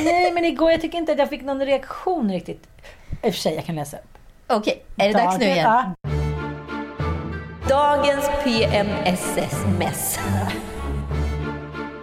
[0.04, 2.66] Nej, men igår, jag tycker inte att jag fick någon reaktion riktigt.
[3.22, 4.18] I och för sig, jag kan läsa upp.
[4.46, 5.64] Okej, är det dags nu igen?
[5.64, 5.94] Ja.
[7.68, 10.18] Dagens PMSS-mess.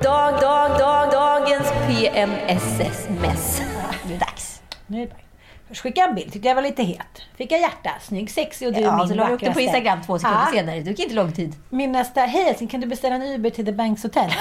[0.01, 3.61] Dag, dag, dag, dagens PMSS-mess.
[4.05, 4.61] Nu är det dags.
[4.87, 5.23] Nu är det dags.
[5.67, 7.21] Först skickade jag en bild, tyckte jag var lite het.
[7.37, 9.53] Fick jag hjärta, snygg, sexig och du är Ja, min så la du upp den
[9.53, 9.59] på.
[9.61, 10.51] Instagram två sekunder Ja.
[10.53, 10.79] senare.
[10.79, 11.55] Det tog inte lång tid.
[11.69, 14.31] Min nästa, hej älskling, kan du beställa en Uber till The Banks Hotel?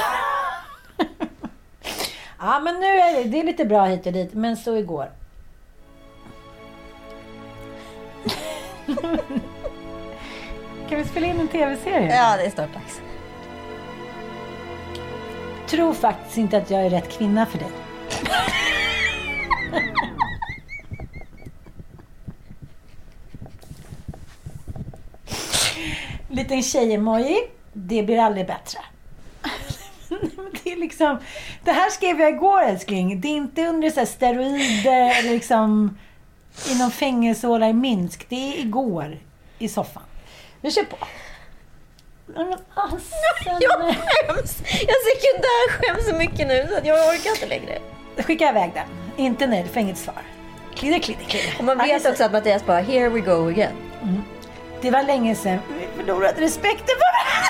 [2.38, 5.10] ja, men nu är det, det är lite bra hit och dit, men så igår.
[10.88, 12.16] kan vi spela in en tv-serie?
[12.16, 13.00] Ja, det är snart dags.
[15.66, 17.68] Tror faktiskt inte att jag är rätt kvinna för dig.
[26.28, 27.36] Liten tjej-emoji.
[27.72, 28.78] Det blir aldrig bättre.
[30.64, 31.18] Det, är liksom,
[31.64, 33.20] det här skrev jag igår älskling.
[33.20, 35.98] Det är inte under så steroider eller liksom
[36.70, 38.28] i någon fängelsehåla i Minsk.
[38.28, 39.18] Det är igår
[39.58, 40.02] i soffan.
[40.60, 40.96] Vi kör på.
[42.74, 43.14] Alltså,
[43.60, 44.62] Jag skäms!
[44.68, 47.78] Jag sekundärskäms så mycket nu så att jag orkar inte längre.
[48.16, 48.86] Skicka iväg den.
[49.26, 50.22] Inte nöjd, får inget svar.
[50.74, 51.54] Klidder, klidder, klidder.
[51.58, 53.72] Och man vet också att Mattias bara, here we go again.
[54.86, 57.48] Det var länge sedan vi förlorade respekten för varandra.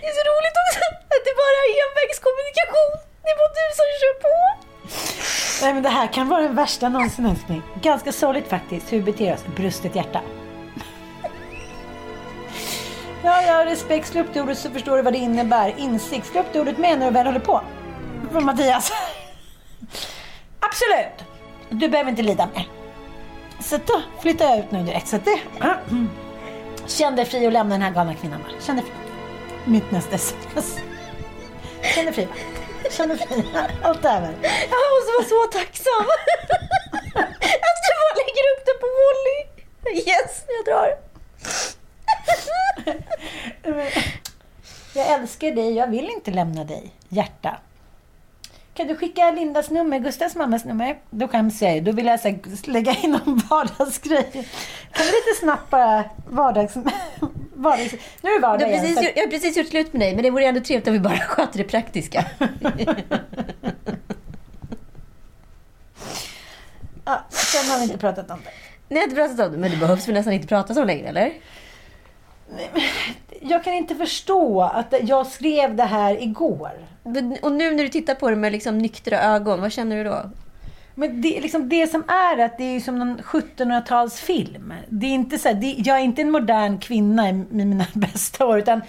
[0.00, 0.80] Det är så roligt också
[1.14, 2.92] att det bara är envägskommunikation.
[3.22, 4.34] Det är bara du som kör på.
[5.62, 7.62] Nej men det här kan vara den värsta någonsin älskling.
[7.82, 9.44] Ganska sorgligt faktiskt hur vi beter oss.
[9.56, 10.20] Brustet hjärta.
[13.24, 14.08] Ja, ja, respekt.
[14.08, 15.74] Slå upp det ordet så förstår du vad det innebär.
[15.76, 16.26] Insikt.
[16.26, 17.62] Slå upp det ordet med när du väl håller på.
[18.32, 18.92] Från Mattias.
[20.60, 21.35] Absolut.
[21.78, 22.68] Du behöver inte lida mer.
[23.60, 25.08] Så då flyttar jag ut nu direkt.
[25.08, 25.38] Så det...
[26.86, 28.40] Känn dig fri och lämna den här galna kvinnan.
[28.40, 28.46] va?
[28.60, 28.94] Känn dig fri.
[29.64, 30.78] Mitt nästa sms.
[31.94, 32.28] Känn dig fri.
[32.90, 33.44] Känn dig fri.
[33.82, 34.34] Allt över.
[34.42, 36.06] Jag måste vara så tacksam.
[37.66, 39.40] Att du bara lägger upp det på volley.
[40.08, 40.98] Yes, jag drar.
[44.94, 46.90] Jag älskar dig, jag vill inte lämna dig.
[47.08, 47.58] Hjärta.
[48.76, 50.98] Kan du skicka Lindas nummer, Gustavs mammas nummer?
[51.10, 51.80] Då skäms jag ju.
[51.80, 54.30] Då vill jag så här, lägga in någon vardagsgrej.
[54.92, 56.74] Kan du lite snabbt bara vardags...
[57.54, 58.80] vardags nu är det vardag igen.
[58.80, 61.00] precis, jag har precis gjort slut med dig, men det vore ändå trevligt om vi
[61.00, 62.24] bara sköter det praktiska.
[67.04, 68.50] Ja, sen har vi inte pratat om det.
[68.88, 71.08] Ni har inte pratat om det, men det behövs väl nästan inte prata om längre,
[71.08, 71.32] eller?
[73.40, 76.95] Jag kan inte förstå att jag skrev det här igår.
[77.42, 80.30] Och nu när du tittar på det med liksom nyktra ögon, vad känner du då?
[80.98, 84.74] Men det, liksom det som är att det är som någon 1700-talsfilm.
[84.88, 88.46] Det är inte så här, det, jag är inte en modern kvinna i, mina bästa
[88.46, 88.58] år.
[88.58, 88.82] Utan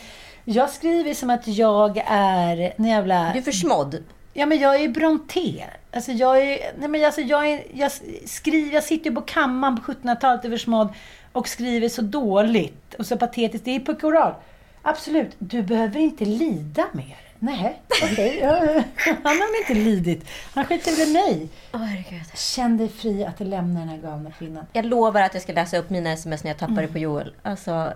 [0.45, 3.31] jag skriver som att jag är en jävla...
[3.33, 4.03] Du är försmådd.
[4.33, 5.63] Ja, men jag är Bronté.
[5.91, 6.59] Alltså jag är...
[6.79, 7.63] Nej, men alltså jag är...
[7.73, 7.91] Jag
[8.25, 8.73] skriver...
[8.73, 10.89] Jag sitter ju på kammaren på 1700-talet i Versmodd
[11.31, 13.65] och skriver så dåligt och så patetiskt.
[13.65, 14.33] Det är pekoral.
[14.81, 15.35] Absolut.
[15.39, 17.26] Du behöver inte lida mer.
[17.39, 18.39] Nej, okej.
[18.41, 18.83] Ja,
[19.23, 20.25] Han har inte lidit.
[20.53, 21.49] Han skiter väl i mig.
[21.71, 22.21] Herregud.
[22.37, 24.65] Känn dig fri att lämna den här galna kvinnan.
[24.73, 27.33] Jag lovar att jag ska läsa upp mina sms när jag tappar det på Joel.
[27.43, 27.93] Alltså,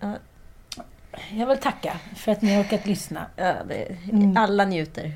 [0.00, 0.14] ja,
[1.30, 3.26] Jag vill tacka för att ni har orkat lyssna.
[3.36, 3.96] ja, det,
[4.36, 5.12] alla njuter.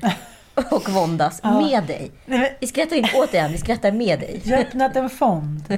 [0.71, 1.43] Och våndas.
[1.43, 2.11] Med dig.
[2.59, 4.41] Vi skrattar inte åt dig vi skrattar med dig.
[4.45, 5.77] Jag har öppnat en fond.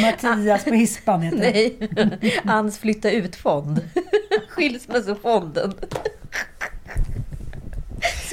[0.00, 1.38] Mattias på Hispan heter.
[1.38, 2.40] Nej.
[2.44, 3.80] Ans flytta ut-fond.
[4.48, 5.74] Skilsmässofonden.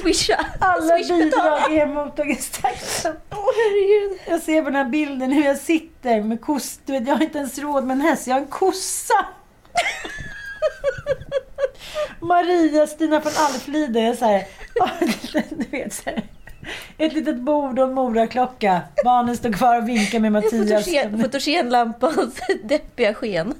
[0.02, 0.46] Swisha.
[0.60, 3.12] Alla Swish bidrag är mottagningstaxa.
[3.30, 4.20] Åh herregud.
[4.28, 6.80] Jag ser på den här bilden hur jag sitter med koss.
[6.84, 9.26] Du vet, jag har inte ens råd med en häst, jag har en kossa.
[12.20, 14.44] Maria, Stina från Alflide är så här,
[15.56, 16.22] du vet så här.
[16.98, 18.80] Ett litet bord och en moraklocka.
[19.04, 20.84] Barnen står kvar och vinkar med Mattias.
[20.84, 23.54] Fotogen, fotogenlampans deppiga sken.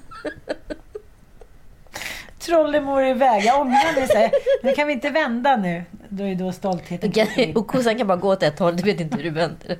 [2.51, 3.45] Trollemor är iväg.
[3.45, 4.33] Jag ångrar mig.
[4.63, 5.85] Men kan vi inte vända nu?
[6.09, 7.57] Då är då stoltheten kring.
[7.57, 9.79] Och kossan kan bara gå åt ett håll, du vet inte hur du vänder.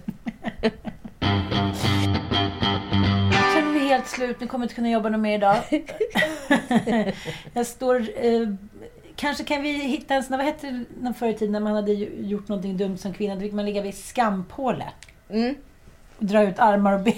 [4.01, 4.41] Helt slut.
[4.41, 5.57] Nu kommer jag inte kunna jobba något mer idag.
[7.53, 8.25] jag står...
[8.25, 8.49] Eh,
[9.17, 10.37] kanske kan vi hitta en sån...
[10.37, 13.35] Vad hette det förr i tiden när man hade gjort någonting dumt som kvinna?
[13.35, 14.89] Då fick man ligga vid skampåle.
[15.31, 15.55] Mm.
[16.19, 17.15] Och dra ut armar och ben.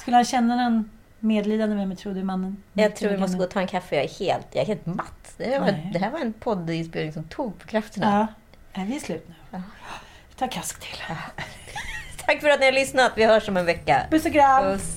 [0.00, 0.90] Skulle han känna någon
[1.22, 2.62] medlidande med mig, tror du, mannen?
[2.72, 4.86] Jag tror vi måste gå och ta en kaffe, jag är helt, jag är helt
[4.86, 5.34] matt.
[5.36, 8.06] Det här, var, det här var en poddinspelning som tog på krafterna.
[8.18, 8.26] Ja.
[8.74, 9.62] Nej, vi är slut nu.
[10.28, 10.98] Vi tar kask till.
[12.26, 14.06] Tack för att ni har lyssnat, vi hörs om en vecka.
[14.10, 14.64] Puss och kram!
[14.64, 14.96] Puss.